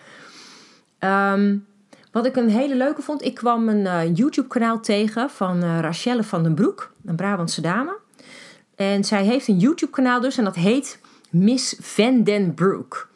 Um, 0.99 1.65
wat 2.11 2.25
ik 2.25 2.35
een 2.35 2.49
hele 2.49 2.75
leuke 2.75 3.01
vond, 3.01 3.23
ik 3.23 3.33
kwam 3.33 3.69
een 3.69 3.85
uh, 3.85 4.15
YouTube-kanaal 4.15 4.79
tegen 4.79 5.29
van 5.29 5.63
uh, 5.63 5.79
Rachelle 5.79 6.23
van 6.23 6.43
den 6.43 6.55
Broek, 6.55 6.93
een 7.05 7.15
Brabantse 7.15 7.61
dame. 7.61 7.97
En 8.75 9.03
zij 9.03 9.23
heeft 9.23 9.47
een 9.47 9.57
YouTube-kanaal 9.57 10.21
dus 10.21 10.37
en 10.37 10.43
dat 10.43 10.55
heet 10.55 10.99
Miss 11.29 11.75
Van 11.79 12.23
Den 12.23 12.53
Broek. 12.53 13.09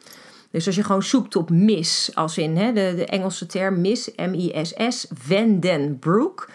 Dus 0.50 0.66
als 0.66 0.76
je 0.76 0.84
gewoon 0.84 1.02
zoekt 1.02 1.36
op 1.36 1.50
Miss, 1.50 2.14
als 2.14 2.38
in 2.38 2.56
hè, 2.56 2.72
de, 2.72 2.92
de 2.96 3.06
Engelse 3.06 3.46
term 3.46 3.80
Miss, 3.80 4.10
M-I-S-S, 4.16 5.06
Van 5.14 5.60
Den 5.60 5.98
Broek, 5.98 6.48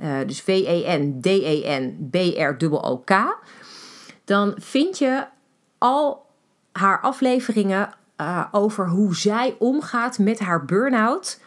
uh, 0.00 0.18
dus 0.26 0.40
V-E-N-D-E-N-B-R-O-K, 0.40 3.38
dan 4.30 4.54
vind 4.56 4.98
je 4.98 5.24
al 5.78 6.26
haar 6.72 7.00
afleveringen 7.00 7.94
uh, 8.20 8.44
over 8.50 8.88
hoe 8.88 9.16
zij 9.16 9.56
omgaat 9.58 10.18
met 10.18 10.38
haar 10.38 10.64
burn-out 10.64 11.40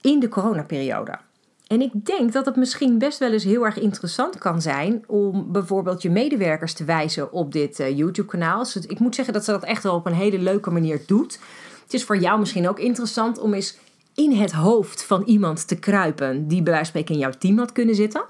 in 0.00 0.20
de 0.20 0.28
coronaperiode. 0.28 1.18
En 1.66 1.80
ik 1.80 2.06
denk 2.06 2.32
dat 2.32 2.46
het 2.46 2.56
misschien 2.56 2.98
best 2.98 3.18
wel 3.18 3.32
eens 3.32 3.44
heel 3.44 3.64
erg 3.64 3.78
interessant 3.78 4.38
kan 4.38 4.62
zijn 4.62 5.04
om 5.06 5.52
bijvoorbeeld 5.52 6.02
je 6.02 6.10
medewerkers 6.10 6.72
te 6.72 6.84
wijzen 6.84 7.32
op 7.32 7.52
dit 7.52 7.80
uh, 7.80 7.96
YouTube-kanaal. 7.96 8.62
Dus 8.62 8.76
ik 8.76 8.98
moet 8.98 9.14
zeggen 9.14 9.34
dat 9.34 9.44
ze 9.44 9.50
dat 9.50 9.64
echt 9.64 9.82
wel 9.82 9.94
op 9.94 10.06
een 10.06 10.12
hele 10.12 10.38
leuke 10.38 10.70
manier 10.70 11.02
doet. 11.06 11.38
Het 11.82 11.94
is 11.94 12.04
voor 12.04 12.18
jou 12.18 12.38
misschien 12.38 12.68
ook 12.68 12.78
interessant 12.78 13.38
om 13.38 13.54
eens 13.54 13.78
in 14.14 14.32
het 14.32 14.52
hoofd 14.52 15.04
van 15.04 15.22
iemand 15.22 15.68
te 15.68 15.76
kruipen 15.76 16.48
die 16.48 16.62
bij 16.62 16.72
wijze 16.72 16.90
van 16.90 17.00
spreken 17.00 17.14
in 17.14 17.20
jouw 17.20 17.38
team 17.38 17.58
had 17.58 17.72
kunnen 17.72 17.94
zitten. 17.94 18.24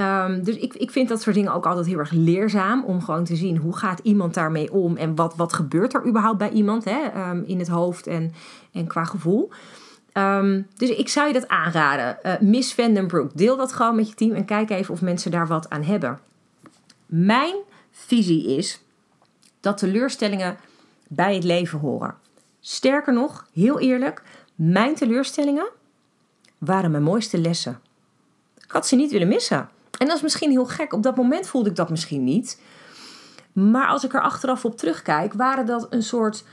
Um, 0.00 0.44
dus 0.44 0.56
ik, 0.56 0.74
ik 0.74 0.90
vind 0.90 1.08
dat 1.08 1.22
soort 1.22 1.36
dingen 1.36 1.52
ook 1.52 1.66
altijd 1.66 1.86
heel 1.86 1.98
erg 1.98 2.10
leerzaam 2.10 2.84
om 2.84 3.02
gewoon 3.02 3.24
te 3.24 3.36
zien 3.36 3.56
hoe 3.56 3.76
gaat 3.76 4.00
iemand 4.02 4.34
daarmee 4.34 4.72
om 4.72 4.96
en 4.96 5.14
wat, 5.14 5.36
wat 5.36 5.52
gebeurt 5.52 5.94
er 5.94 6.06
überhaupt 6.06 6.38
bij 6.38 6.50
iemand 6.50 6.84
hè, 6.84 7.30
um, 7.30 7.44
in 7.46 7.58
het 7.58 7.68
hoofd 7.68 8.06
en, 8.06 8.34
en 8.72 8.86
qua 8.86 9.04
gevoel. 9.04 9.50
Um, 10.12 10.66
dus 10.76 10.88
ik 10.88 11.08
zou 11.08 11.26
je 11.26 11.32
dat 11.32 11.48
aanraden. 11.48 12.18
Uh, 12.22 12.38
Miss 12.40 12.74
Vandenbroek, 12.74 13.30
deel 13.34 13.56
dat 13.56 13.72
gewoon 13.72 13.96
met 13.96 14.08
je 14.08 14.14
team 14.14 14.32
en 14.32 14.44
kijk 14.44 14.70
even 14.70 14.94
of 14.94 15.02
mensen 15.02 15.30
daar 15.30 15.46
wat 15.46 15.70
aan 15.70 15.82
hebben. 15.82 16.18
Mijn 17.06 17.54
visie 17.90 18.56
is 18.56 18.82
dat 19.60 19.78
teleurstellingen 19.78 20.56
bij 21.08 21.34
het 21.34 21.44
leven 21.44 21.78
horen. 21.78 22.14
Sterker 22.60 23.12
nog, 23.12 23.46
heel 23.52 23.80
eerlijk, 23.80 24.22
mijn 24.54 24.94
teleurstellingen 24.94 25.68
waren 26.58 26.90
mijn 26.90 27.02
mooiste 27.02 27.38
lessen. 27.38 27.80
Ik 28.64 28.70
had 28.70 28.86
ze 28.86 28.96
niet 28.96 29.10
willen 29.10 29.28
missen. 29.28 29.68
En 29.98 30.06
dat 30.06 30.16
is 30.16 30.22
misschien 30.22 30.50
heel 30.50 30.66
gek. 30.66 30.92
Op 30.92 31.02
dat 31.02 31.16
moment 31.16 31.46
voelde 31.46 31.70
ik 31.70 31.76
dat 31.76 31.90
misschien 31.90 32.24
niet. 32.24 32.60
Maar 33.52 33.86
als 33.86 34.04
ik 34.04 34.14
er 34.14 34.20
achteraf 34.20 34.64
op 34.64 34.76
terugkijk, 34.76 35.32
waren 35.32 35.66
dat 35.66 35.86
een 35.90 36.02
soort 36.02 36.44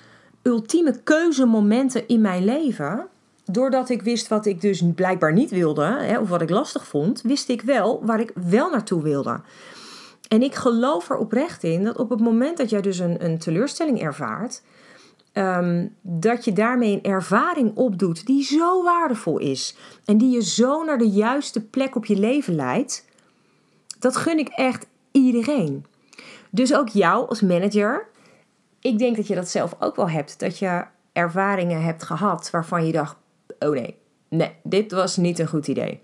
ultieme 0.42 1.04
keuzemomenten 1.04 2.08
in 2.08 2.22
mijn 2.22 2.46
leven. 2.46 3.08
Doordat 3.46 3.90
ik 3.90 4.02
wist 4.02 4.28
wat 4.28 4.46
ik 4.46 4.62
dus 4.62 4.84
blijkbaar 4.96 5.34
niet 5.34 5.50
wilde, 5.50 5.84
hè, 5.84 6.20
of 6.20 6.30
wat 6.30 6.42
ik 6.42 6.50
lastig 6.50 6.88
vond, 6.88 7.22
wist 7.22 7.50
ik 7.50 7.62
wel 7.62 8.06
waar 8.06 8.20
ik 8.20 8.32
wel 8.50 8.70
naartoe 8.70 9.02
wilde. 9.02 9.42
En 10.28 10.42
ik 10.42 10.56
geloof 10.56 11.10
er 11.10 11.18
oprecht 11.18 11.64
in 11.64 11.84
dat 11.84 11.98
op 11.98 12.10
het 12.10 12.20
moment 12.20 12.58
dat 12.58 12.70
jij 12.70 12.82
dus 12.82 13.00
een, 13.00 13.26
een 13.26 13.38
teleurstelling 13.38 14.02
ervaart, 14.02 14.62
um, 15.34 15.96
dat 16.02 16.46
je 16.46 16.54
daarmee 16.54 16.94
een 16.94 17.12
ervaring 17.12 17.76
opdoet 17.76 18.26
die 18.26 18.44
zo 18.44 18.84
waardevol 18.84 19.38
is 19.38 19.76
en 20.06 20.18
die 20.18 20.30
je 20.30 20.44
zo 20.44 20.84
naar 20.84 20.98
de 20.98 21.10
juiste 21.10 21.66
plek 21.66 21.96
op 21.96 22.06
je 22.06 22.20
leven 22.20 22.56
leidt, 22.56 23.06
dat 24.04 24.16
gun 24.16 24.38
ik 24.38 24.48
echt 24.48 24.88
iedereen. 25.12 25.86
Dus 26.50 26.76
ook 26.76 26.90
jou 26.90 27.30
als 27.30 27.42
manager. 27.42 28.08
Ik 28.80 28.98
denk 28.98 29.16
dat 29.16 29.28
je 29.28 29.36
dat 29.36 29.50
zelf 29.50 29.76
ook 29.80 29.96
wel 29.96 30.10
hebt. 30.10 30.40
Dat 30.40 30.60
je 30.60 30.84
ervaringen 31.14 31.84
hebt 31.84 32.04
gehad 32.04 32.50
waarvan 32.50 32.86
je 32.86 32.92
dacht: 32.92 33.16
oh 33.60 33.72
nee, 33.72 33.98
nee, 34.30 34.56
dit 34.64 34.92
was 34.92 35.18
niet 35.18 35.40
een 35.40 35.48
goed 35.48 35.68
idee. 35.68 36.00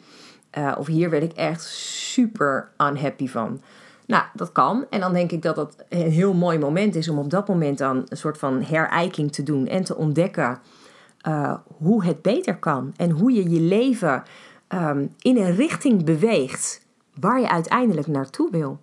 Uh, 0.57 0.75
of 0.77 0.87
hier 0.87 1.09
werd 1.09 1.23
ik 1.23 1.33
echt 1.33 1.63
super 1.63 2.71
unhappy 2.77 3.27
van. 3.27 3.61
Nou, 4.05 4.23
dat 4.33 4.51
kan. 4.51 4.85
En 4.89 4.99
dan 4.99 5.13
denk 5.13 5.31
ik 5.31 5.41
dat 5.41 5.55
dat 5.55 5.75
een 5.89 6.11
heel 6.11 6.33
mooi 6.33 6.57
moment 6.59 6.95
is 6.95 7.09
om 7.09 7.17
op 7.17 7.29
dat 7.29 7.47
moment 7.47 7.77
dan 7.77 8.05
een 8.07 8.17
soort 8.17 8.37
van 8.37 8.61
herijking 8.61 9.31
te 9.31 9.43
doen 9.43 9.67
en 9.67 9.83
te 9.83 9.95
ontdekken 9.95 10.59
uh, 11.27 11.57
hoe 11.77 12.03
het 12.03 12.21
beter 12.21 12.57
kan. 12.57 12.93
En 12.95 13.09
hoe 13.09 13.31
je 13.31 13.49
je 13.49 13.59
leven 13.59 14.23
um, 14.69 15.13
in 15.19 15.37
een 15.37 15.55
richting 15.55 16.05
beweegt 16.05 16.87
waar 17.19 17.39
je 17.39 17.49
uiteindelijk 17.49 18.07
naartoe 18.07 18.51
wil. 18.51 18.79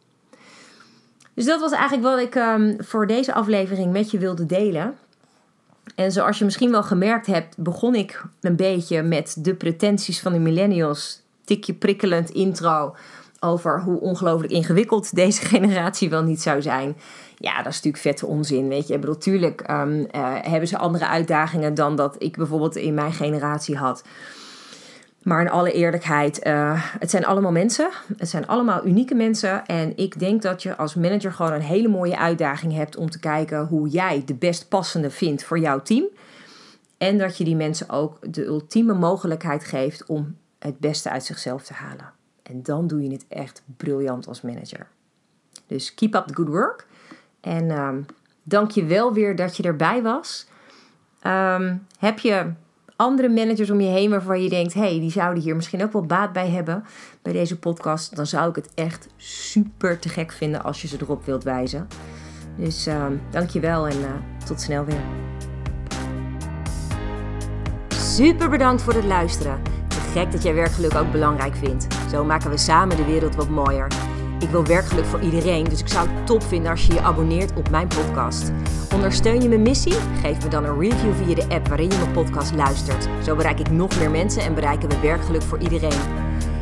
Dus 1.34 1.44
dat 1.44 1.60
was 1.60 1.72
eigenlijk 1.72 2.02
wat 2.02 2.18
ik 2.18 2.34
um, 2.34 2.76
voor 2.78 3.06
deze 3.06 3.34
aflevering 3.34 3.92
met 3.92 4.10
je 4.10 4.18
wilde 4.18 4.46
delen. 4.46 4.94
En 5.94 6.12
zoals 6.12 6.38
je 6.38 6.44
misschien 6.44 6.70
wel 6.70 6.82
gemerkt 6.82 7.26
hebt, 7.26 7.56
begon 7.58 7.94
ik 7.94 8.24
een 8.40 8.56
beetje 8.56 9.02
met 9.02 9.36
de 9.38 9.54
pretenties 9.54 10.20
van 10.20 10.32
de 10.32 10.38
millennials. 10.38 11.22
Tikje 11.44 11.74
prikkelend 11.74 12.30
intro 12.30 12.94
over 13.40 13.82
hoe 13.82 14.00
ongelooflijk 14.00 14.52
ingewikkeld 14.52 15.14
deze 15.14 15.44
generatie 15.54 16.10
wel 16.10 16.22
niet 16.22 16.42
zou 16.42 16.62
zijn. 16.62 16.96
Ja, 17.38 17.56
dat 17.56 17.66
is 17.66 17.74
natuurlijk 17.74 18.02
vette 18.02 18.26
onzin, 18.26 18.68
weet 18.68 18.86
je. 18.86 18.94
Ik 18.94 19.00
bedoel, 19.00 19.14
natuurlijk 19.14 19.70
um, 19.70 19.98
uh, 19.98 20.34
hebben 20.40 20.68
ze 20.68 20.78
andere 20.78 21.06
uitdagingen 21.06 21.74
dan 21.74 21.96
dat 21.96 22.16
ik 22.18 22.36
bijvoorbeeld 22.36 22.76
in 22.76 22.94
mijn 22.94 23.12
generatie 23.12 23.76
had. 23.76 24.02
Maar 25.26 25.40
in 25.40 25.50
alle 25.50 25.72
eerlijkheid, 25.72 26.46
uh, 26.46 26.72
het 26.98 27.10
zijn 27.10 27.26
allemaal 27.26 27.52
mensen. 27.52 27.90
Het 28.16 28.28
zijn 28.28 28.46
allemaal 28.46 28.86
unieke 28.86 29.14
mensen. 29.14 29.66
En 29.66 29.96
ik 29.96 30.18
denk 30.18 30.42
dat 30.42 30.62
je 30.62 30.76
als 30.76 30.94
manager 30.94 31.32
gewoon 31.32 31.52
een 31.52 31.60
hele 31.60 31.88
mooie 31.88 32.18
uitdaging 32.18 32.72
hebt 32.72 32.96
om 32.96 33.10
te 33.10 33.18
kijken 33.18 33.66
hoe 33.66 33.88
jij 33.88 34.22
de 34.24 34.34
best 34.34 34.68
passende 34.68 35.10
vindt 35.10 35.44
voor 35.44 35.58
jouw 35.58 35.82
team. 35.82 36.04
En 36.98 37.18
dat 37.18 37.36
je 37.36 37.44
die 37.44 37.56
mensen 37.56 37.90
ook 37.90 38.32
de 38.32 38.44
ultieme 38.44 38.94
mogelijkheid 38.94 39.64
geeft 39.64 40.06
om 40.06 40.36
het 40.58 40.78
beste 40.78 41.10
uit 41.10 41.24
zichzelf 41.24 41.62
te 41.62 41.72
halen. 41.72 42.12
En 42.42 42.62
dan 42.62 42.86
doe 42.86 43.02
je 43.02 43.10
het 43.10 43.24
echt 43.28 43.62
briljant 43.76 44.26
als 44.26 44.40
manager. 44.40 44.86
Dus 45.66 45.94
keep 45.94 46.14
up 46.14 46.26
the 46.26 46.34
good 46.34 46.48
work. 46.48 46.86
En 47.40 47.70
um, 47.70 48.06
dank 48.42 48.70
je 48.70 48.84
wel 48.84 49.12
weer 49.12 49.36
dat 49.36 49.56
je 49.56 49.62
erbij 49.62 50.02
was. 50.02 50.46
Um, 51.22 51.86
heb 51.98 52.18
je 52.18 52.52
andere 52.96 53.28
managers 53.28 53.70
om 53.70 53.80
je 53.80 53.88
heen 53.88 54.10
waarvan 54.10 54.42
je 54.42 54.48
denkt: 54.48 54.74
hey, 54.74 55.00
die 55.00 55.10
zouden 55.10 55.42
hier 55.42 55.56
misschien 55.56 55.82
ook 55.82 55.92
wel 55.92 56.06
baat 56.06 56.32
bij 56.32 56.48
hebben 56.48 56.84
bij 57.22 57.32
deze 57.32 57.58
podcast, 57.58 58.16
dan 58.16 58.26
zou 58.26 58.48
ik 58.48 58.56
het 58.56 58.70
echt 58.74 59.08
super 59.16 59.98
te 59.98 60.08
gek 60.08 60.32
vinden 60.32 60.62
als 60.62 60.82
je 60.82 60.88
ze 60.88 60.96
erop 61.00 61.24
wilt 61.24 61.44
wijzen. 61.44 61.88
Dus 62.56 62.86
uh, 62.86 63.06
dank 63.30 63.50
je 63.50 63.60
wel 63.60 63.88
en 63.88 63.98
uh, 63.98 64.06
tot 64.46 64.60
snel 64.60 64.84
weer. 64.84 65.02
Super 67.88 68.50
bedankt 68.50 68.82
voor 68.82 68.94
het 68.94 69.04
luisteren. 69.04 69.62
Te 69.88 70.00
gek 70.00 70.32
dat 70.32 70.42
jij 70.42 70.54
werkgeluk 70.54 70.94
ook 70.94 71.12
belangrijk 71.12 71.54
vindt. 71.54 71.86
Zo 72.10 72.24
maken 72.24 72.50
we 72.50 72.56
samen 72.56 72.96
de 72.96 73.04
wereld 73.04 73.34
wat 73.34 73.48
mooier. 73.48 74.05
Ik 74.38 74.50
wil 74.50 74.64
werkgeluk 74.64 75.04
voor 75.04 75.20
iedereen, 75.20 75.64
dus 75.64 75.80
ik 75.80 75.88
zou 75.88 76.08
het 76.08 76.26
top 76.26 76.42
vinden 76.42 76.70
als 76.70 76.86
je 76.86 76.92
je 76.92 77.00
abonneert 77.00 77.52
op 77.56 77.70
mijn 77.70 77.88
podcast. 77.88 78.52
Ondersteun 78.94 79.42
je 79.42 79.48
mijn 79.48 79.62
missie? 79.62 79.94
Geef 80.22 80.42
me 80.42 80.48
dan 80.48 80.64
een 80.64 80.78
review 80.78 81.12
via 81.14 81.34
de 81.34 81.54
app 81.54 81.68
waarin 81.68 81.90
je 81.90 81.96
mijn 81.96 82.12
podcast 82.12 82.54
luistert. 82.54 83.08
Zo 83.24 83.36
bereik 83.36 83.60
ik 83.60 83.70
nog 83.70 83.98
meer 83.98 84.10
mensen 84.10 84.42
en 84.42 84.54
bereiken 84.54 84.88
we 84.88 85.00
werkgeluk 85.00 85.42
voor 85.42 85.58
iedereen. 85.58 86.00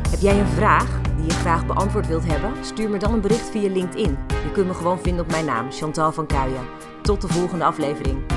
Heb 0.09 0.19
jij 0.19 0.39
een 0.39 0.47
vraag 0.47 1.01
die 1.17 1.25
je 1.25 1.31
graag 1.31 1.65
beantwoord 1.65 2.07
wilt 2.07 2.27
hebben? 2.27 2.65
Stuur 2.65 2.89
me 2.89 2.97
dan 2.97 3.13
een 3.13 3.21
bericht 3.21 3.49
via 3.49 3.69
LinkedIn. 3.69 4.17
Je 4.27 4.51
kunt 4.53 4.67
me 4.67 4.73
gewoon 4.73 4.99
vinden 4.99 5.25
op 5.25 5.31
mijn 5.31 5.45
naam, 5.45 5.71
Chantal 5.71 6.11
van 6.11 6.25
Kuijen. 6.25 6.63
Tot 7.01 7.21
de 7.21 7.27
volgende 7.27 7.65
aflevering. 7.65 8.34